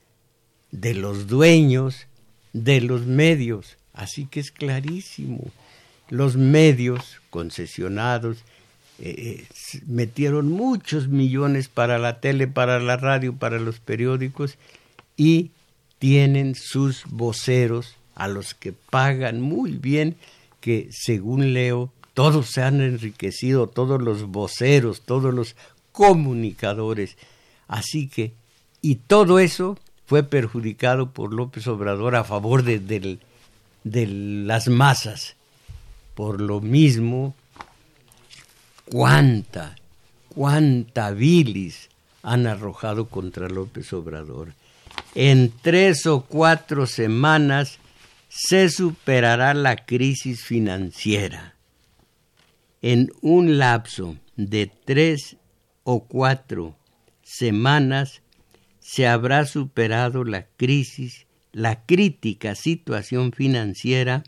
[0.71, 2.07] de los dueños
[2.53, 3.77] de los medios.
[3.93, 5.51] Así que es clarísimo.
[6.09, 8.43] Los medios concesionados
[8.99, 14.57] eh, eh, metieron muchos millones para la tele, para la radio, para los periódicos
[15.17, 15.51] y
[15.97, 20.15] tienen sus voceros a los que pagan muy bien,
[20.61, 25.55] que según leo, todos se han enriquecido, todos los voceros, todos los
[25.91, 27.17] comunicadores.
[27.67, 28.33] Así que,
[28.81, 32.79] y todo eso fue perjudicado por López Obrador a favor de,
[33.83, 35.35] de las masas.
[36.13, 37.33] Por lo mismo,
[38.85, 39.75] cuánta,
[40.29, 41.89] cuánta bilis
[42.21, 44.53] han arrojado contra López Obrador.
[45.15, 47.79] En tres o cuatro semanas
[48.35, 51.55] se superará la crisis financiera.
[52.81, 55.37] En un lapso de tres
[55.83, 56.75] o cuatro
[57.21, 58.23] semanas
[58.79, 64.23] se habrá superado la crisis, la crítica situación financiera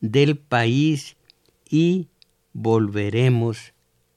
[0.00, 1.16] del país
[1.70, 2.08] y
[2.52, 3.74] volveremos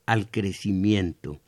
[0.07, 1.39] al crecimiento.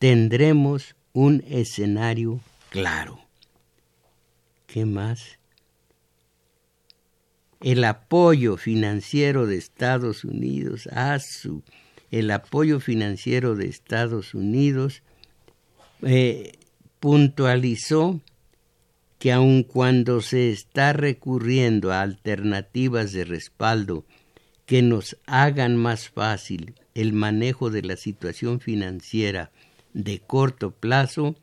[0.00, 3.20] Tendremos un escenario claro.
[4.66, 5.38] ¿Qué más?
[7.64, 11.62] El apoyo financiero de Estados Unidos, a su,
[12.10, 15.02] el apoyo financiero de Estados Unidos
[16.02, 16.58] eh,
[17.00, 18.20] puntualizó
[19.18, 24.04] que aun cuando se está recurriendo a alternativas de respaldo
[24.66, 29.52] que nos hagan más fácil el manejo de la situación financiera
[29.94, 31.34] de corto plazo,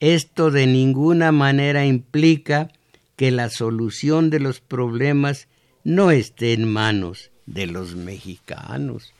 [0.00, 2.72] esto de ninguna manera implica
[3.16, 5.48] que la solución de los problemas
[5.86, 9.12] no esté en manos de los mexicanos.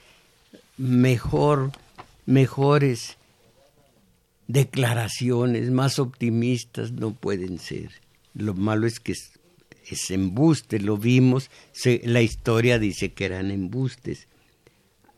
[0.76, 1.70] Mejor,
[2.26, 3.18] mejores
[4.48, 7.90] declaraciones más optimistas no pueden ser.
[8.34, 11.50] Lo malo es que es, embuste, lo vimos,
[12.02, 14.26] la historia dice que eran embustes.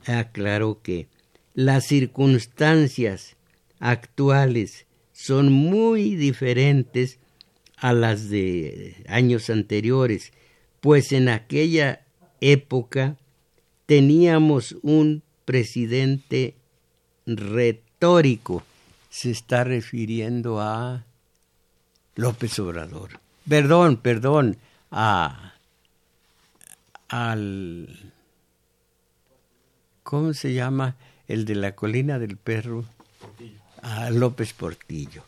[0.05, 1.07] Aclaro que
[1.55, 3.37] las circunstancias
[3.81, 4.85] actuales
[5.15, 7.19] son muy diferentes
[7.79, 10.31] a las de años anteriores,
[10.81, 12.03] pues en aquella
[12.41, 13.17] época
[13.87, 16.55] teníamos un presidente
[17.27, 18.63] retórico
[19.11, 21.05] se está refiriendo a
[22.15, 23.21] López Obrador.
[23.49, 24.59] Perdón, perdón,
[24.91, 25.55] a,
[27.09, 28.13] al,
[30.03, 30.97] ¿cómo se llama?
[31.27, 32.85] El de la colina del perro.
[33.83, 35.23] A López Portillo.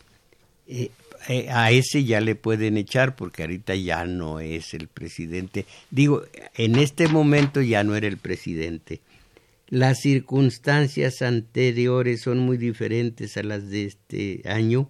[0.67, 0.91] Eh,
[1.29, 5.67] a ese ya le pueden echar porque ahorita ya no es el presidente.
[5.91, 6.23] Digo,
[6.57, 9.01] en este momento ya no era el presidente.
[9.69, 14.89] Las circunstancias anteriores son muy diferentes a las de este año,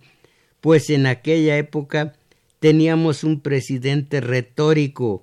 [0.61, 2.15] pues en aquella época
[2.61, 5.23] teníamos un presidente retórico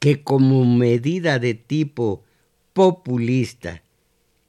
[0.00, 2.24] que como medida de tipo
[2.72, 3.82] populista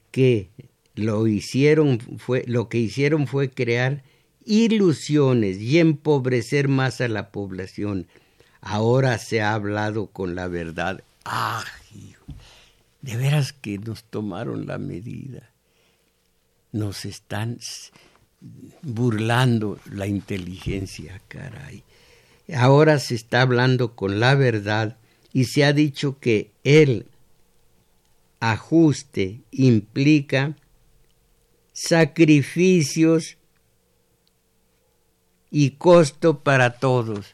[0.10, 0.50] que
[0.96, 4.04] lo hicieron fue lo que hicieron fue crear
[4.46, 8.08] ilusiones y empobrecer más a la población.
[8.62, 11.04] Ahora se ha hablado con la verdad.
[11.26, 11.64] ¡Ah!
[13.02, 15.50] De veras que nos tomaron la medida.
[16.72, 17.60] Nos están
[18.82, 21.84] burlando la inteligencia, caray.
[22.56, 24.98] Ahora se está hablando con la verdad
[25.32, 27.08] y se ha dicho que el
[28.40, 30.56] ajuste implica
[31.72, 33.38] sacrificios
[35.54, 37.28] y costo para todos.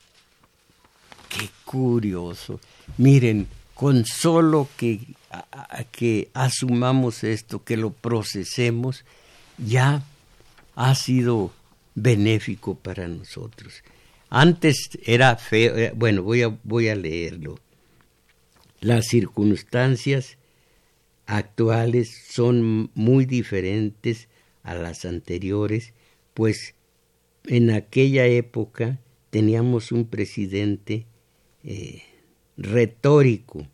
[1.29, 2.59] Qué curioso.
[2.97, 4.99] Miren, con solo que,
[5.93, 9.05] que asumamos esto, que lo procesemos,
[9.57, 10.03] ya
[10.75, 11.53] ha sido
[11.95, 13.83] benéfico para nosotros.
[14.29, 17.57] Antes era feo, eh, bueno, voy a, voy a leerlo.
[18.81, 20.37] Las circunstancias
[21.25, 24.27] actuales son muy diferentes
[24.63, 25.93] a las anteriores,
[26.33, 26.75] pues
[27.45, 31.05] en aquella época teníamos un presidente
[31.63, 32.03] eh,
[32.57, 33.67] retórico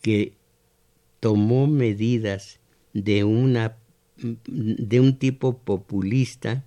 [0.00, 0.32] que
[1.20, 2.60] tomó medidas
[2.92, 3.76] de una
[4.46, 6.64] de un tipo populista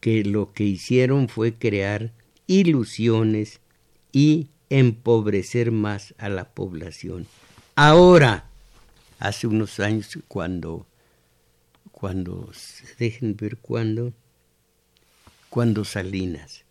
[0.00, 2.12] que lo que hicieron fue crear
[2.46, 3.60] ilusiones
[4.12, 7.26] y empobrecer más a la población.
[7.76, 8.50] Ahora,
[9.18, 10.86] hace unos años cuando
[11.92, 12.50] cuando
[12.98, 14.12] dejen ver cuándo
[15.56, 16.66] cuando Salinas.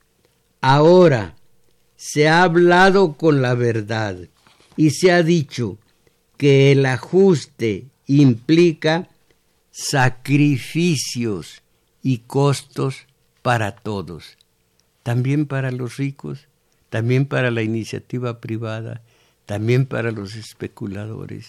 [0.61, 1.33] Ahora
[1.97, 4.15] se ha hablado con la verdad
[4.77, 5.79] y se ha dicho
[6.38, 9.09] que el ajuste implica
[9.71, 11.63] sacrificios
[12.03, 13.07] y costos
[13.41, 14.38] para todos,
[15.01, 16.47] también para los ricos,
[16.91, 19.01] también para la iniciativa privada,
[19.47, 21.47] también para los especuladores.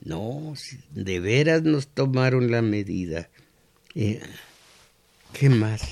[0.00, 0.54] No,
[0.90, 3.28] de veras nos tomaron la medida.
[3.94, 4.22] Eh,
[5.34, 5.82] ¿Qué más?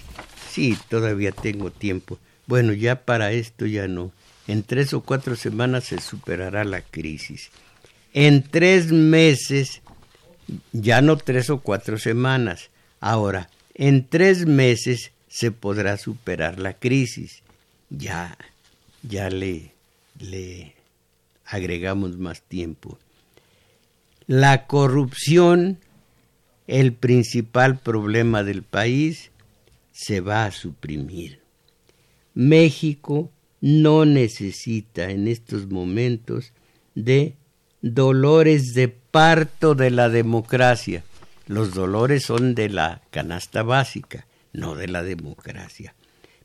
[0.50, 2.18] Sí, todavía tengo tiempo.
[2.46, 4.12] Bueno, ya para esto ya no.
[4.46, 7.50] En tres o cuatro semanas se superará la crisis.
[8.14, 9.82] En tres meses,
[10.72, 12.70] ya no tres o cuatro semanas.
[13.00, 17.42] Ahora, en tres meses se podrá superar la crisis.
[17.90, 18.38] Ya,
[19.02, 19.72] ya le,
[20.20, 20.74] le
[21.46, 22.96] agregamos más tiempo.
[24.28, 25.80] La corrupción,
[26.68, 29.31] el principal problema del país,
[30.02, 31.40] se va a suprimir.
[32.34, 33.30] México
[33.60, 36.52] no necesita en estos momentos
[36.96, 37.36] de
[37.82, 41.04] dolores de parto de la democracia.
[41.46, 45.94] Los dolores son de la canasta básica, no de la democracia.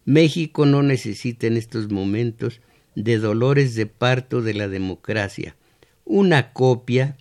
[0.06, 2.62] México no necesita en estos momentos
[2.94, 5.56] de dolores de parto de la democracia,
[6.06, 7.18] una copia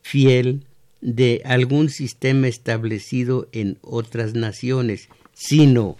[0.00, 0.64] fiel
[1.02, 5.96] de algún sistema establecido en otras naciones sino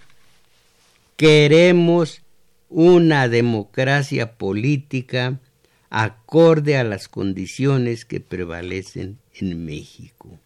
[1.17, 2.21] queremos
[2.69, 5.39] una democracia política
[5.89, 10.39] acorde a las condiciones que prevalecen en México.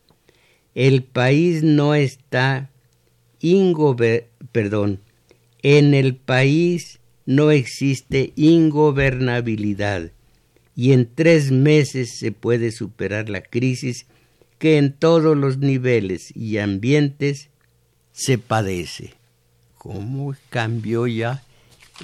[0.75, 2.69] El país no está
[4.51, 4.99] perdón,
[5.61, 10.11] en el país no existe ingobernabilidad
[10.75, 14.05] y en tres meses se puede superar la crisis
[14.57, 17.49] que en todos los niveles y ambientes
[18.19, 19.13] se padece.
[19.77, 21.41] ¿Cómo cambió ya?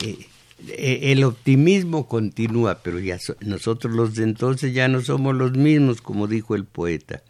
[0.01, 0.17] Eh,
[0.67, 6.01] eh, el optimismo continúa, pero ya nosotros los de entonces ya no somos los mismos,
[6.01, 7.21] como dijo el poeta.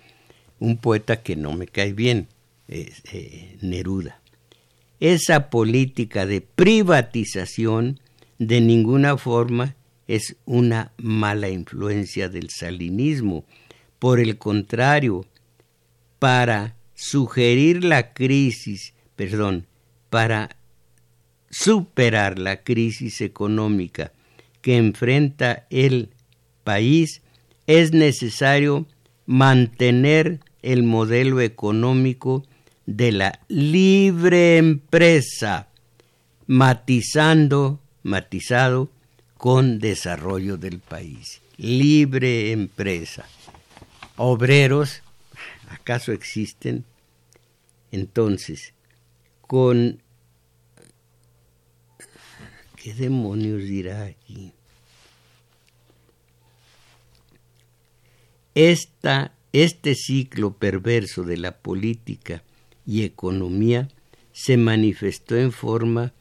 [0.60, 2.28] Un poeta que no me cae bien,
[2.68, 4.22] eh, Neruda.
[5.00, 8.00] Esa política de privatización
[8.38, 9.76] de ninguna forma
[10.08, 13.46] es una mala influencia del salinismo.
[13.98, 15.26] Por el contrario,
[16.20, 19.68] para sugerir la crisis, perdón,
[20.10, 20.58] para
[21.50, 24.12] superar la crisis económica
[24.62, 26.10] que enfrenta el
[26.64, 27.22] país,
[27.68, 28.88] es necesario
[29.26, 32.44] mantener el modelo económico
[32.86, 35.68] de la libre empresa,
[36.48, 38.90] matizando, matizado
[39.38, 41.42] con desarrollo del país.
[41.58, 43.26] Libre empresa.
[44.18, 45.02] obreros,
[45.86, 46.84] ¿acaso existen?
[47.92, 48.74] Entonces,
[49.42, 50.02] con...
[52.76, 54.52] ¿Qué demonios dirá aquí?
[58.56, 62.44] Esta, este ciclo perverso de la política
[62.88, 63.88] y economía
[64.34, 66.14] se manifestó en forma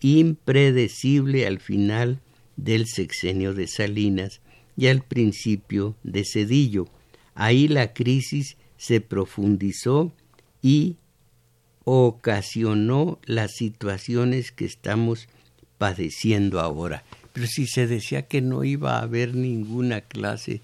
[0.00, 2.20] impredecible al final
[2.56, 4.40] del sexenio de Salinas
[4.76, 6.86] y al principio de Cedillo.
[7.34, 10.12] Ahí la crisis se profundizó
[10.62, 10.96] y
[11.84, 15.28] ocasionó las situaciones que estamos
[15.76, 17.04] padeciendo ahora.
[17.32, 20.60] Pero si se decía que no iba a haber ninguna clase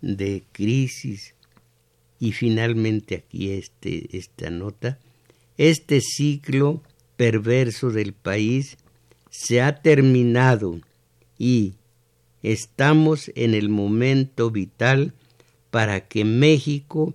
[0.00, 1.34] de crisis
[2.18, 4.98] y finalmente aquí este, esta nota,
[5.56, 6.82] este ciclo
[7.16, 8.76] perverso del país
[9.30, 10.80] se ha terminado
[11.38, 11.74] y
[12.42, 15.12] estamos en el momento vital
[15.70, 17.14] para que México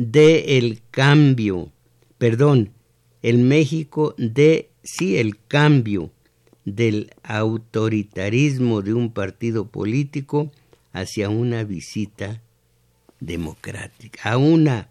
[0.00, 1.70] dé el cambio,
[2.16, 2.72] perdón,
[3.20, 6.10] el México dé sí el cambio
[6.64, 10.50] del autoritarismo de un partido político
[10.94, 12.40] hacia una visita
[13.20, 14.88] democrática, a una,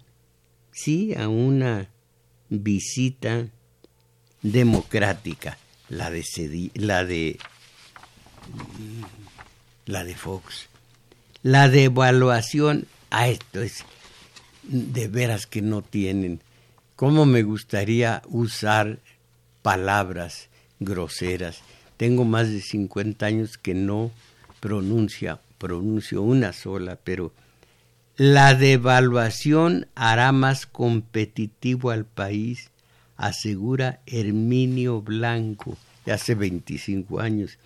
[0.71, 1.89] sí, a una
[2.49, 3.47] visita
[4.43, 5.57] democrática,
[5.89, 6.23] la de,
[6.75, 7.39] la de,
[9.87, 10.67] la de Fox.
[11.41, 13.85] La devaluación, a ah, esto es
[14.69, 16.41] de veras que no tienen.
[16.95, 18.99] ¿Cómo me gustaría usar
[19.61, 20.49] palabras
[20.79, 21.61] groseras?
[21.97, 24.11] Tengo más de 50 años que no
[24.59, 27.33] pronuncia, pronuncio una sola, pero
[28.15, 32.69] la devaluación hará más competitivo al país,
[33.17, 37.57] asegura Herminio Blanco, de hace 25 años.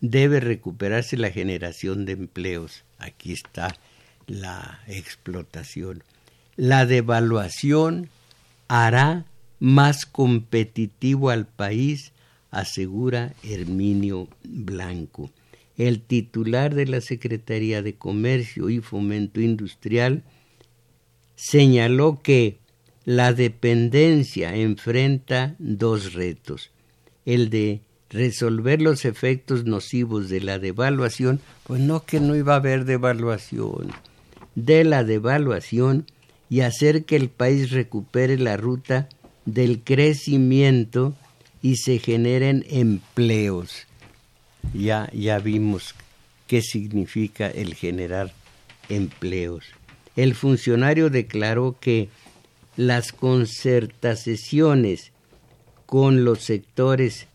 [0.00, 2.84] Debe recuperarse la generación de empleos.
[2.98, 3.76] Aquí está
[4.26, 6.02] la explotación.
[6.56, 8.08] La devaluación
[8.68, 9.26] hará
[9.58, 12.12] más competitivo al país,
[12.50, 15.30] asegura Herminio Blanco.
[15.76, 20.22] El titular de la Secretaría de Comercio y Fomento Industrial
[21.34, 22.58] señaló que
[23.04, 26.70] la dependencia enfrenta dos retos,
[27.26, 32.56] el de resolver los efectos nocivos de la devaluación, pues no que no iba a
[32.56, 33.92] haber devaluación,
[34.54, 36.06] de la devaluación
[36.48, 39.08] y hacer que el país recupere la ruta
[39.44, 41.14] del crecimiento
[41.62, 43.86] y se generen empleos
[44.74, 45.94] ya, ya vimos
[46.46, 48.32] qué significa el generar
[48.88, 49.64] empleos.
[50.14, 52.08] El funcionario declaró que
[52.76, 55.12] las concertaciones
[55.86, 57.26] con los sectores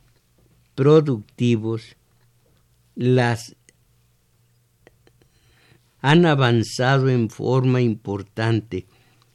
[0.75, 1.95] productivos
[2.95, 3.55] las
[6.01, 8.85] han avanzado en forma importante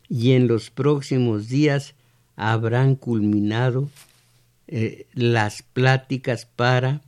[0.08, 1.94] y en los próximos días
[2.36, 3.88] habrán culminado
[4.68, 7.00] eh, las pláticas para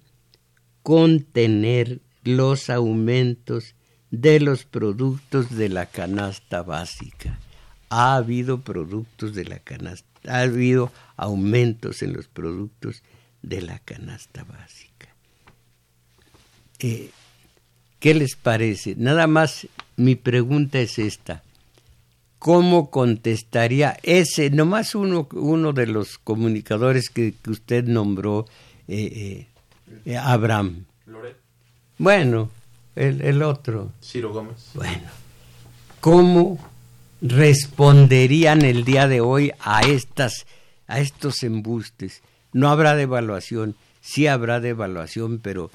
[0.82, 3.74] contener los aumentos
[4.10, 7.38] de los productos de la canasta básica.
[7.90, 13.02] Ha habido productos de la canasta, ha habido aumentos en los productos
[13.42, 15.08] de la canasta básica.
[16.80, 17.10] Eh,
[17.98, 18.94] ¿Qué les parece?
[18.96, 21.42] Nada más mi pregunta es esta.
[22.38, 28.46] ¿Cómo contestaría ese, nomás uno, uno de los comunicadores que, usted nombró,
[28.86, 29.46] eh, eh,
[30.04, 30.84] eh, Abraham.
[31.98, 32.50] Bueno,
[32.94, 33.92] el, el, otro.
[34.02, 34.70] Ciro Gómez.
[34.74, 35.08] Bueno,
[36.00, 36.58] ¿cómo
[37.20, 40.46] responderían el día de hoy a estas,
[40.86, 42.22] a estos embustes?
[42.52, 45.70] No habrá devaluación, sí habrá devaluación, pero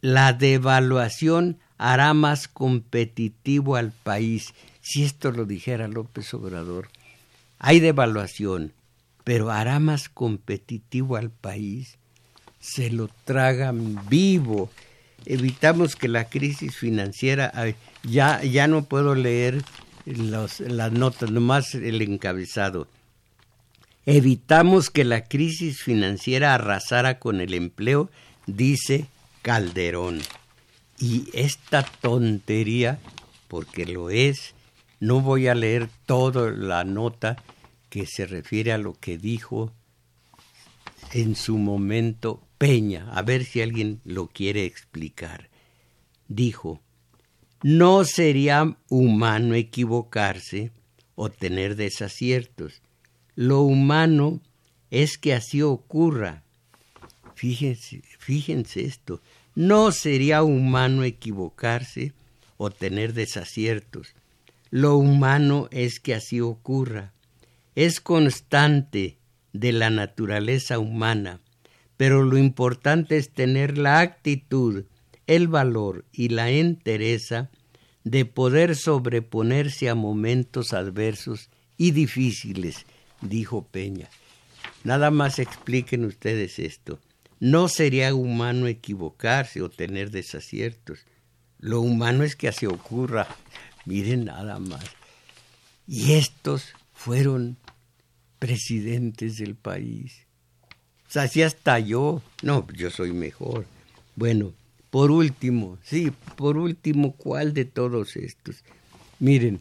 [0.00, 4.54] la devaluación hará más competitivo al país.
[4.90, 6.88] Si esto lo dijera López Obrador,
[7.60, 8.72] hay devaluación,
[9.22, 11.96] pero hará más competitivo al país
[12.58, 14.68] se lo tragan vivo.
[15.26, 17.52] Evitamos que la crisis financiera,
[18.02, 19.62] ya, ya no puedo leer
[20.06, 22.88] las notas, nomás el encabezado.
[24.06, 28.10] Evitamos que la crisis financiera arrasara con el empleo,
[28.48, 29.06] dice
[29.42, 30.20] Calderón.
[30.98, 32.98] Y esta tontería,
[33.46, 34.52] porque lo es,
[35.00, 37.42] no voy a leer toda la nota
[37.88, 39.72] que se refiere a lo que dijo
[41.12, 45.48] en su momento Peña, a ver si alguien lo quiere explicar.
[46.28, 46.82] Dijo,
[47.62, 50.70] no sería humano equivocarse
[51.14, 52.82] o tener desaciertos.
[53.34, 54.40] Lo humano
[54.90, 56.42] es que así ocurra.
[57.34, 59.22] Fíjense, fíjense esto,
[59.54, 62.12] no sería humano equivocarse
[62.58, 64.14] o tener desaciertos.
[64.70, 67.12] Lo humano es que así ocurra.
[67.74, 69.18] Es constante
[69.52, 71.40] de la naturaleza humana,
[71.96, 74.84] pero lo importante es tener la actitud,
[75.26, 77.50] el valor y la entereza
[78.04, 82.86] de poder sobreponerse a momentos adversos y difíciles,
[83.20, 84.08] dijo Peña.
[84.84, 87.00] Nada más expliquen ustedes esto.
[87.38, 91.00] No sería humano equivocarse o tener desaciertos.
[91.58, 93.26] Lo humano es que así ocurra.
[93.90, 94.84] Miren nada más.
[95.88, 97.56] Y estos fueron
[98.38, 100.28] presidentes del país.
[101.08, 103.66] O sea, si hasta yo, no, yo soy mejor.
[104.14, 104.52] Bueno,
[104.90, 108.62] por último, sí, por último, ¿cuál de todos estos?
[109.18, 109.60] Miren,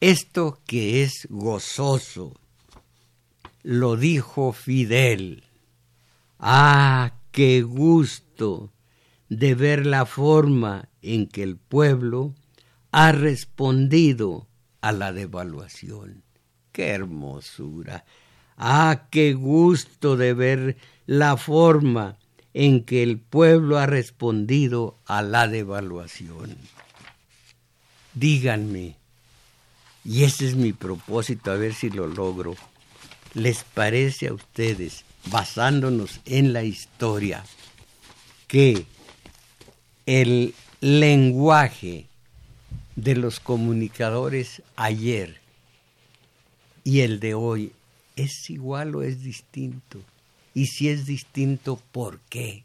[0.00, 2.32] esto que es gozoso,
[3.62, 5.44] lo dijo Fidel.
[6.38, 8.72] Ah, qué gusto
[9.30, 12.34] de ver la forma en que el pueblo
[12.90, 14.48] ha respondido
[14.80, 16.24] a la devaluación.
[16.72, 18.04] ¡Qué hermosura!
[18.56, 20.76] ¡Ah, qué gusto de ver
[21.06, 22.18] la forma
[22.52, 26.58] en que el pueblo ha respondido a la devaluación!
[28.12, 28.96] Díganme,
[30.04, 32.56] y ese es mi propósito, a ver si lo logro,
[33.34, 37.44] ¿les parece a ustedes, basándonos en la historia,
[38.48, 38.86] que
[40.10, 42.06] el lenguaje
[42.96, 45.36] de los comunicadores ayer
[46.82, 47.70] y el de hoy
[48.16, 50.00] es igual o es distinto?
[50.52, 52.64] Y si es distinto, ¿por qué?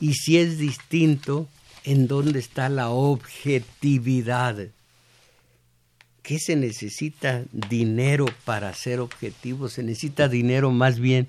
[0.00, 1.48] Y si es distinto,
[1.84, 4.68] ¿en dónde está la objetividad?
[6.22, 9.68] ¿Qué se necesita dinero para ser objetivo?
[9.68, 11.28] Se necesita dinero más bien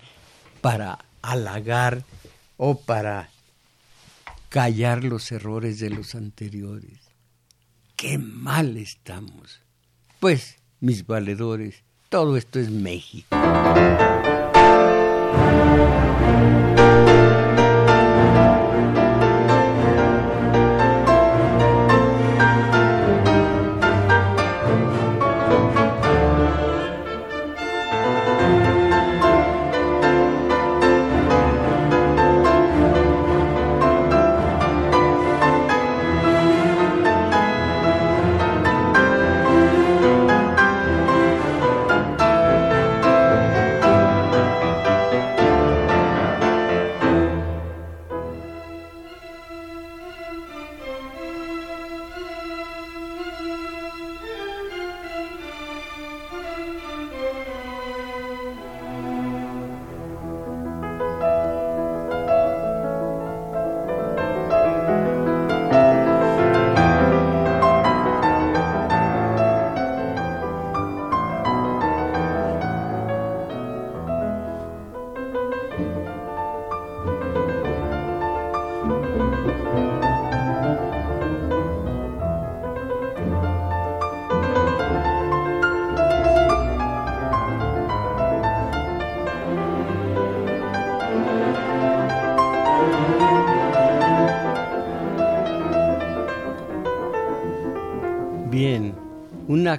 [0.61, 2.05] para halagar
[2.55, 3.34] o para
[4.49, 6.99] callar los errores de los anteriores.
[7.95, 9.61] ¡Qué mal estamos!
[10.19, 13.35] Pues, mis valedores, todo esto es México.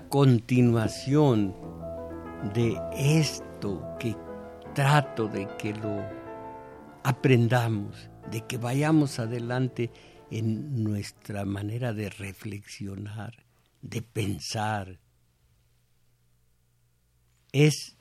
[0.08, 1.54] Continuación
[2.54, 4.14] de esto que
[4.74, 6.04] trato de que lo
[7.02, 9.90] aprendamos, de que vayamos adelante
[10.30, 13.44] en nuestra manera de reflexionar,
[13.82, 14.98] de pensar.
[17.52, 17.96] Es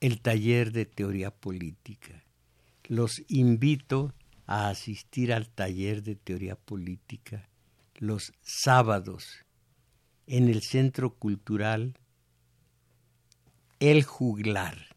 [0.00, 2.24] el taller de teoría política.
[2.84, 4.12] Los invito
[4.46, 7.48] a asistir al taller de teoría política
[7.98, 9.44] los sábados
[10.32, 11.92] en el Centro Cultural
[13.80, 14.96] El Juglar,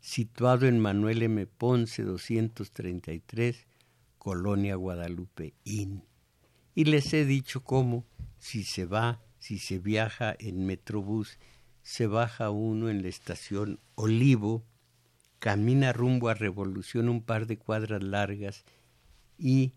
[0.00, 1.46] situado en Manuel M.
[1.46, 3.68] Ponce 233,
[4.18, 6.02] Colonia Guadalupe Inn.
[6.74, 8.04] Y les he dicho cómo,
[8.36, 11.38] si se va, si se viaja en Metrobús,
[11.82, 14.64] se baja uno en la estación Olivo,
[15.38, 18.64] camina rumbo a Revolución un par de cuadras largas
[19.38, 19.74] y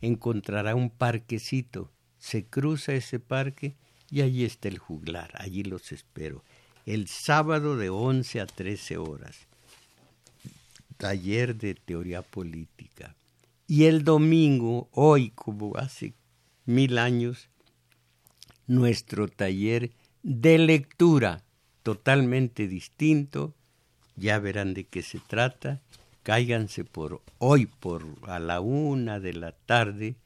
[0.00, 1.92] encontrará un parquecito.
[2.18, 3.76] Se cruza ese parque
[4.12, 6.44] y allí está el juglar, allí los espero.
[6.84, 9.46] El sábado de 11 a 13 horas,
[10.98, 13.16] taller de teoría política.
[13.66, 16.12] Y el domingo, hoy como hace
[16.66, 17.48] mil años,
[18.66, 19.92] nuestro taller
[20.22, 21.42] de lectura,
[21.82, 23.54] totalmente distinto.
[24.16, 25.80] Ya verán de qué se trata.
[26.22, 30.16] Cáiganse por hoy, por a la una de la tarde,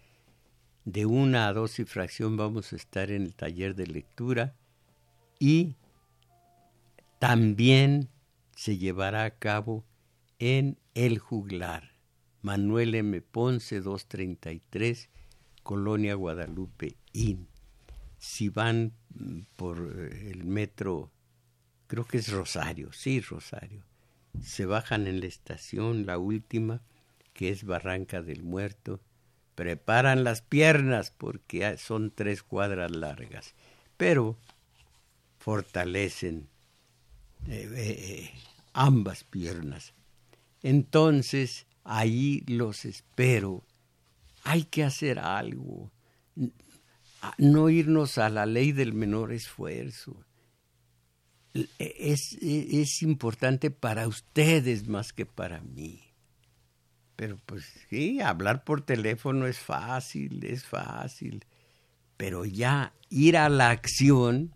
[0.86, 4.54] de una a dos y fracción vamos a estar en el taller de lectura
[5.40, 5.74] y
[7.18, 8.08] también
[8.54, 9.84] se llevará a cabo
[10.38, 11.90] en El Juglar,
[12.40, 13.20] Manuel M.
[13.20, 15.10] Ponce 233,
[15.64, 17.48] Colonia Guadalupe IN.
[18.18, 21.10] Si van mm, por eh, el metro,
[21.88, 23.82] creo que es Rosario, sí, Rosario,
[24.40, 26.80] se bajan en la estación, la última,
[27.32, 29.00] que es Barranca del Muerto,
[29.56, 33.54] preparan las piernas porque son tres cuadras largas,
[33.96, 34.36] pero
[35.38, 36.48] fortalecen
[37.48, 38.30] eh, eh,
[38.74, 39.94] ambas piernas.
[40.62, 43.64] Entonces, ahí los espero.
[44.44, 45.90] Hay que hacer algo.
[47.38, 50.22] No irnos a la ley del menor esfuerzo.
[51.78, 56.05] Es, es importante para ustedes más que para mí.
[57.16, 61.44] Pero pues sí, hablar por teléfono es fácil, es fácil.
[62.16, 64.54] Pero ya ir a la acción,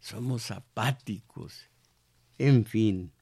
[0.00, 1.68] somos apáticos.
[2.38, 3.12] En fin,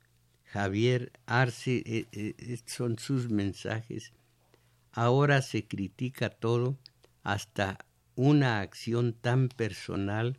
[0.45, 4.13] Javier Arce, eh, eh, son sus mensajes.
[4.93, 6.79] Ahora se critica todo,
[7.23, 7.79] hasta
[8.15, 10.39] una acción tan personal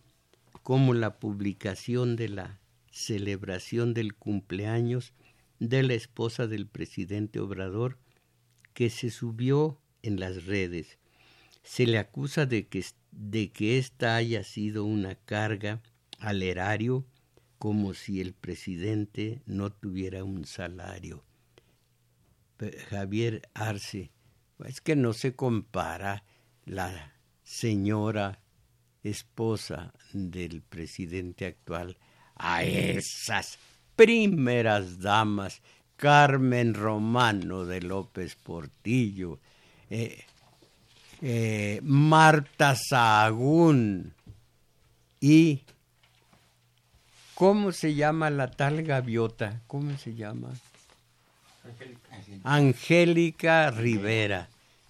[0.63, 2.59] como la publicación de la
[2.91, 5.13] celebración del cumpleaños
[5.59, 7.97] de la esposa del presidente Obrador
[8.73, 10.97] que se subió en las redes.
[11.63, 15.81] Se le acusa de que, de que esta haya sido una carga
[16.19, 17.05] al erario
[17.57, 21.23] como si el presidente no tuviera un salario.
[22.89, 24.11] Javier Arce,
[24.65, 26.23] es que no se compara
[26.65, 28.41] la señora
[29.03, 31.97] esposa del presidente actual
[32.35, 33.57] a esas
[33.95, 35.61] primeras damas,
[35.97, 39.39] Carmen Romano de López Portillo,
[39.89, 40.23] eh,
[41.21, 44.13] eh, Marta Sahagún
[45.21, 45.61] y
[47.33, 49.61] ¿cómo se llama la tal gaviota?
[49.67, 50.49] ¿Cómo se llama?
[52.43, 54.49] Angélica Rivera.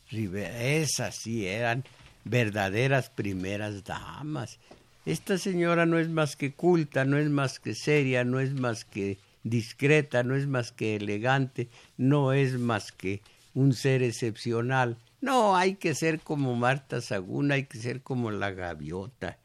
[0.09, 0.61] Rivera.
[0.61, 1.83] Esas sí eran
[2.23, 4.59] verdaderas primeras damas.
[5.05, 8.85] Esta señora no es más que culta, no es más que seria, no es más
[8.85, 13.21] que discreta, no es más que elegante, no es más que
[13.53, 14.97] un ser excepcional.
[15.21, 19.37] No, hay que ser como Marta Sagún, hay que ser como la gaviota.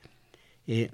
[0.66, 0.90] Eh,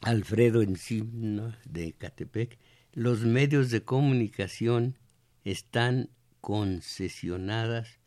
[0.00, 2.58] Alfredo Encina de Catepec,
[2.92, 4.98] los medios de comunicación
[5.44, 6.10] están
[6.40, 8.00] concesionadas,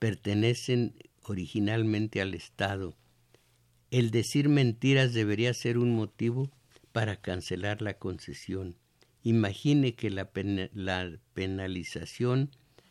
[0.00, 2.96] pertenecen originalmente al Estado
[3.90, 6.50] el decir mentiras debería ser un motivo
[6.92, 8.76] para cancelar la concesión.
[9.22, 10.30] Imagine que la,
[11.34, 12.50] penalización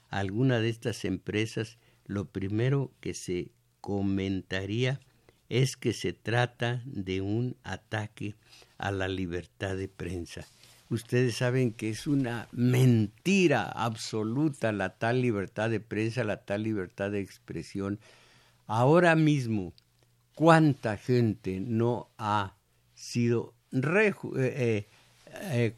[0.09, 4.99] a alguna de estas empresas, lo primero que se comentaría
[5.47, 8.35] es que se trata de un ataque
[8.77, 10.45] a la libertad de prensa.
[10.89, 17.11] Ustedes saben que es una mentira absoluta la tal libertad de prensa, la tal libertad
[17.11, 17.99] de expresión.
[18.67, 19.73] Ahora mismo
[20.39, 22.55] cuánta gente no ha
[22.95, 24.87] sido re, eh,
[25.33, 25.75] eh,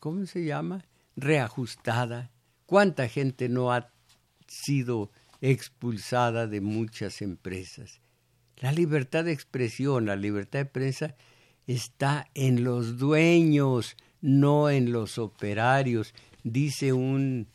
[0.00, 0.86] ¿cómo se llama?
[1.16, 2.30] reajustada,
[2.64, 3.92] cuánta gente no ha
[4.46, 5.10] sido
[5.42, 8.00] expulsada de muchas empresas.
[8.56, 11.14] La libertad de expresión, la libertad de prensa
[11.66, 17.48] está en los dueños, no en los operarios, dice un,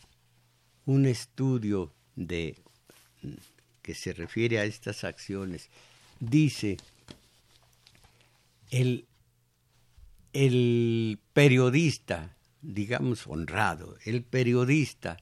[0.86, 2.56] un estudio de
[3.82, 5.72] que se refiere a estas acciones
[6.20, 6.78] dice,
[8.72, 9.08] el,
[10.34, 15.18] el periodista, digamos honrado, el periodista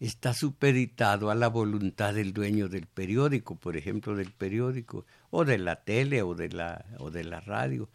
[0.00, 5.58] está supeditado a la voluntad del dueño del periódico, por ejemplo, del periódico, o de
[5.58, 7.88] la tele, o de la, o de la radio.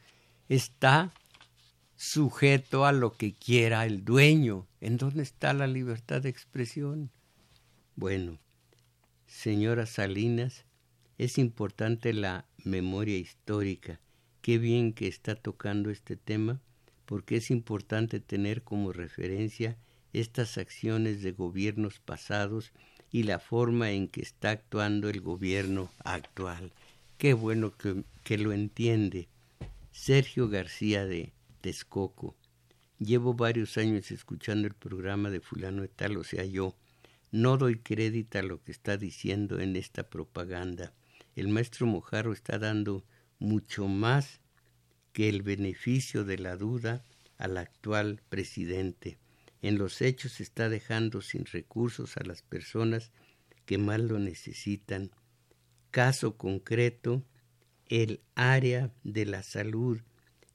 [0.47, 1.11] Está
[1.97, 4.68] sujeto a lo que quiera el dueño.
[4.80, 7.11] ¿En dónde está la libertad de expresión?
[7.97, 8.39] Bueno,
[9.26, 10.66] señora Salinas,
[11.18, 13.99] es importante la memoria histórica.
[14.41, 16.61] Qué bien que está tocando este tema,
[17.05, 19.78] porque es importante tener como referencia
[20.13, 22.72] estas acciones de gobiernos pasados
[23.11, 26.72] y la forma en que está actuando el gobierno actual.
[27.18, 29.28] Qué bueno que, que lo entiende.
[29.91, 32.36] Sergio García de Texcoco.
[32.99, 36.76] Llevo varios años escuchando el programa de fulano de tal, o sea, yo.
[37.32, 40.93] No doy crédito a lo que está diciendo en esta propaganda
[41.38, 43.06] el maestro Mojarro está dando
[43.38, 44.42] mucho más
[45.14, 47.06] que el beneficio de la duda
[47.38, 49.20] al actual presidente.
[49.62, 53.12] En los hechos está dejando sin recursos a las personas
[53.68, 55.12] que más lo necesitan.
[55.92, 57.24] caso concreto,
[57.86, 60.00] el área de la salud.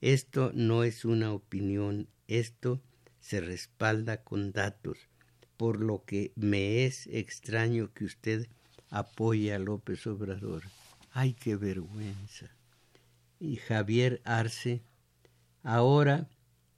[0.01, 2.81] Esto no es una opinión, esto
[3.21, 4.97] se respalda con datos,
[5.55, 8.47] por lo que me es extraño que usted
[8.93, 10.61] apoye a López Obrador.
[11.11, 12.45] ¡Ay, qué vergüenza!
[13.39, 14.83] Y Javier Arce,
[15.63, 16.27] ahora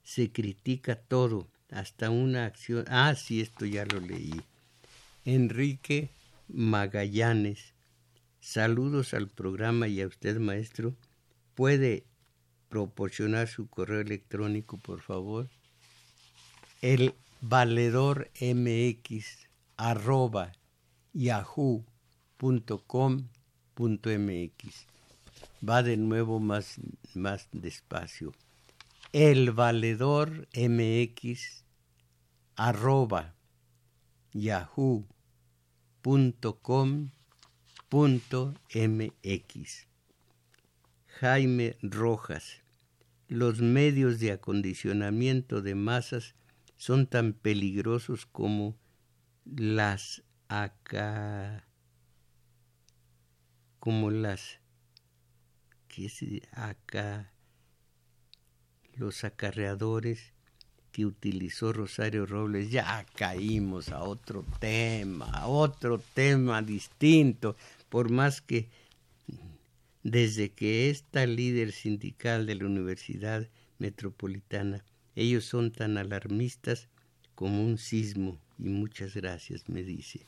[0.02, 2.86] se critica todo, hasta una acción.
[2.88, 4.40] Ah, sí, esto ya lo leí.
[5.26, 6.08] Enrique
[6.48, 7.74] Magallanes,
[8.40, 10.96] saludos al programa y a usted, maestro.
[11.54, 12.06] ¿Puede
[12.70, 15.50] proporcionar su correo electrónico, por favor?
[16.80, 20.52] El valedor mx arroba
[22.38, 23.36] yahoo.com.mx.
[25.66, 26.76] Va de nuevo más,
[27.14, 28.32] más despacio
[29.12, 31.64] el valedor mx
[32.54, 33.34] arroba
[34.34, 35.06] yahoo.com.mx.
[41.06, 42.62] Jaime Rojas.
[43.28, 46.34] Los medios de acondicionamiento de masas
[46.76, 48.76] son tan peligrosos como
[49.46, 51.65] las acá
[53.86, 54.58] como las
[55.86, 56.18] ¿qué es
[56.50, 57.30] acá
[58.96, 60.32] los acarreadores
[60.90, 67.54] que utilizó Rosario Robles, ya caímos a otro tema, a otro tema distinto,
[67.88, 68.66] por más que
[70.02, 74.84] desde que esta líder sindical de la Universidad Metropolitana,
[75.14, 76.88] ellos son tan alarmistas
[77.36, 80.22] como un sismo, y muchas gracias, me dice.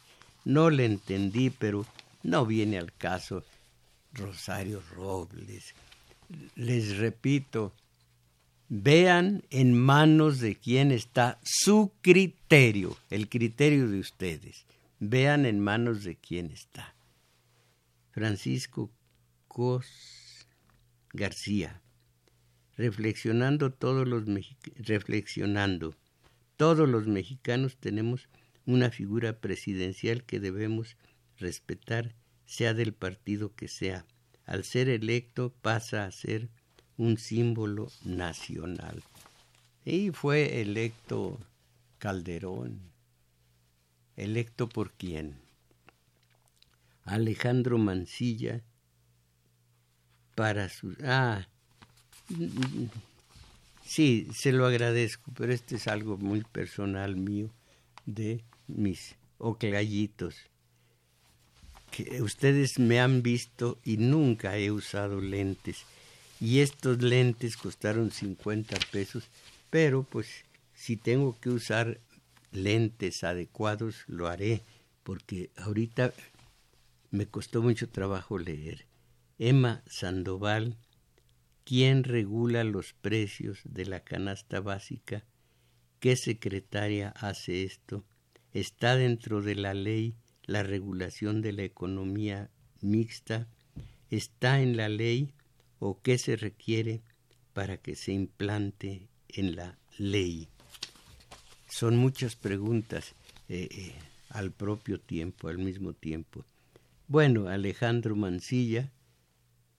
[0.44, 1.84] No le entendí, pero
[2.28, 3.44] no viene al caso
[4.12, 5.74] Rosario Robles.
[6.56, 7.72] Les repito,
[8.68, 14.66] vean en manos de quién está su criterio, el criterio de ustedes.
[15.00, 16.94] Vean en manos de quién está.
[18.10, 18.90] Francisco
[19.46, 19.86] Cos
[21.12, 21.80] García,
[22.76, 24.24] reflexionando todos los
[24.76, 25.94] reflexionando,
[26.56, 28.28] todos los mexicanos tenemos
[28.66, 30.96] una figura presidencial que debemos
[31.38, 32.14] respetar,
[32.46, 34.04] sea del partido que sea.
[34.44, 36.48] Al ser electo pasa a ser
[36.96, 39.02] un símbolo nacional.
[39.84, 41.38] Y fue electo
[41.98, 42.80] Calderón.
[44.16, 45.36] ¿Electo por quién?
[47.04, 48.62] Alejandro Mancilla
[50.34, 50.96] para su...
[51.02, 51.48] Ah,
[53.84, 57.50] sí, se lo agradezco, pero este es algo muy personal mío
[58.06, 60.36] de mis oclayitos.
[62.20, 65.84] Ustedes me han visto y nunca he usado lentes
[66.40, 69.28] y estos lentes costaron 50 pesos,
[69.70, 72.00] pero pues si tengo que usar
[72.52, 74.62] lentes adecuados lo haré,
[75.02, 76.12] porque ahorita
[77.10, 78.86] me costó mucho trabajo leer.
[79.38, 80.76] Emma Sandoval,
[81.64, 85.24] ¿quién regula los precios de la canasta básica?
[86.00, 88.04] ¿Qué secretaria hace esto?
[88.52, 90.14] ¿Está dentro de la ley
[90.48, 93.46] la regulación de la economía mixta?
[94.10, 95.32] ¿Está en la ley
[95.78, 97.02] o qué se requiere
[97.52, 100.48] para que se implante en la ley?
[101.68, 103.14] Son muchas preguntas
[103.48, 103.92] eh, eh,
[104.30, 106.44] al propio tiempo, al mismo tiempo.
[107.06, 108.90] Bueno, Alejandro Mancilla,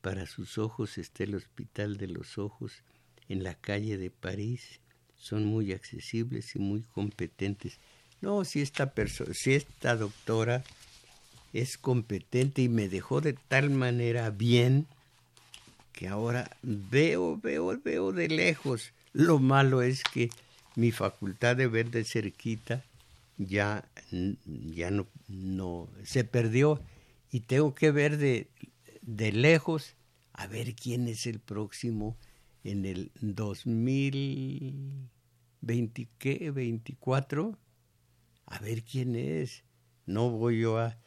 [0.01, 2.84] para sus ojos está el Hospital de los Ojos
[3.28, 4.80] en la calle de París.
[5.17, 7.80] Son muy accesibles y muy competentes.
[8.22, 8.93] No, si esta
[9.34, 10.63] si esta doctora
[11.53, 14.88] es competente y me dejó de tal manera bien
[15.93, 18.93] que ahora veo, veo, veo de lejos.
[19.13, 20.30] Lo malo es que
[20.76, 22.84] mi facultad de ver de cerquita
[23.38, 23.86] ya,
[24.45, 26.82] ya no, no se perdió
[27.32, 28.47] y tengo que ver de,
[29.01, 29.95] de lejos
[30.34, 32.17] a ver quién es el próximo
[32.63, 36.51] en el 2020, ¿qué?
[36.51, 37.57] 24,
[38.50, 39.64] a ver quién es.
[40.06, 40.97] No voy yo a,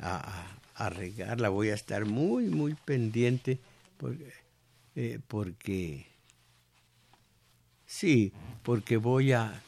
[0.00, 3.58] a, a regarla, voy a estar muy, muy pendiente
[3.98, 4.32] porque,
[4.96, 6.06] eh, porque
[7.86, 9.62] sí, porque voy a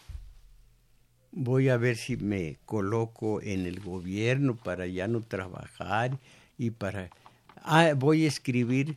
[1.32, 6.18] voy a ver si me coloco en el gobierno para ya no trabajar
[6.58, 7.10] y para
[7.56, 8.96] ah, voy a escribir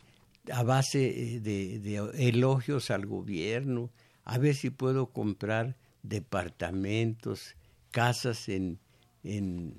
[0.51, 3.89] a base de, de, elogios al gobierno,
[4.23, 7.55] a ver si puedo comprar departamentos,
[7.95, 8.77] casas en,
[9.23, 9.73] en,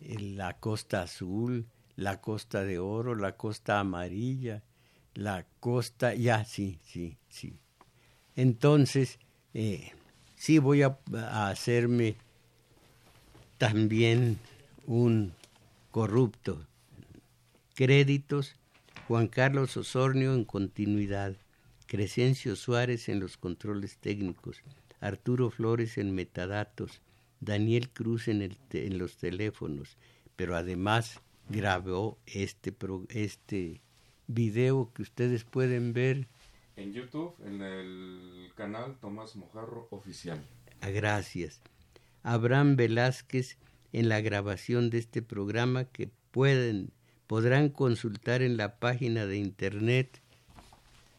[0.00, 4.64] en la Costa Azul, la costa de oro, la costa amarilla,
[5.14, 7.60] la costa, ya, sí, sí, sí.
[8.34, 9.20] Entonces,
[9.54, 9.92] eh,
[10.34, 10.98] sí voy a,
[11.48, 12.16] hacerme
[13.58, 14.40] también
[14.84, 15.34] un
[15.92, 16.66] corrupto,
[17.76, 18.56] Créditos,
[19.06, 21.36] Juan Carlos Osornio en continuidad,
[21.86, 24.64] Crescencio Suárez en los controles técnicos,
[25.00, 27.00] Arturo Flores en metadatos,
[27.40, 29.96] Daniel Cruz en, el en los teléfonos,
[30.36, 32.74] pero además grabó este,
[33.10, 33.80] este
[34.26, 36.26] video que ustedes pueden ver.
[36.76, 40.40] En YouTube, en el canal Tomás Mojarro Oficial.
[40.80, 41.60] Ah, gracias.
[42.22, 43.56] Abraham Velázquez
[43.92, 46.92] en la grabación de este programa que pueden
[47.26, 50.20] podrán consultar en la página de internet.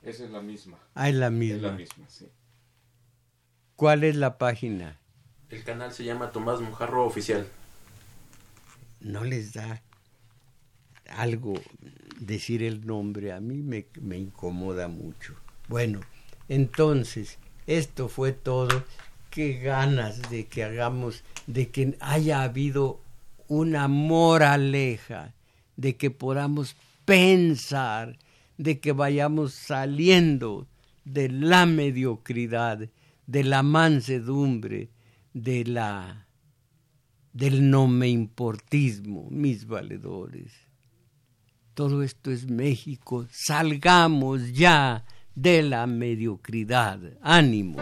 [0.01, 0.77] Esa es la misma.
[0.95, 1.55] Ah, es la misma.
[1.55, 2.27] Es la misma, sí.
[3.79, 4.97] ¿Cuál es la página?
[5.49, 7.47] El canal se llama Tomás Mojarro Oficial.
[8.99, 9.81] No les da
[11.07, 11.53] algo
[12.19, 15.33] decir el nombre, a mí me, me incomoda mucho.
[15.69, 16.01] Bueno,
[16.49, 18.83] entonces, esto fue todo.
[19.29, 22.99] Qué ganas de que hagamos, de que haya habido
[23.47, 25.33] una moraleja,
[25.77, 26.75] de que podamos
[27.05, 28.17] pensar,
[28.57, 30.67] de que vayamos saliendo
[31.05, 32.89] de la mediocridad,
[33.29, 34.89] de la mansedumbre,
[35.33, 36.25] de la
[37.31, 40.51] del no me importismo, mis valedores.
[41.75, 43.27] Todo esto es México.
[43.29, 45.05] Salgamos ya
[45.35, 46.99] de la mediocridad.
[47.21, 47.77] Ánimo.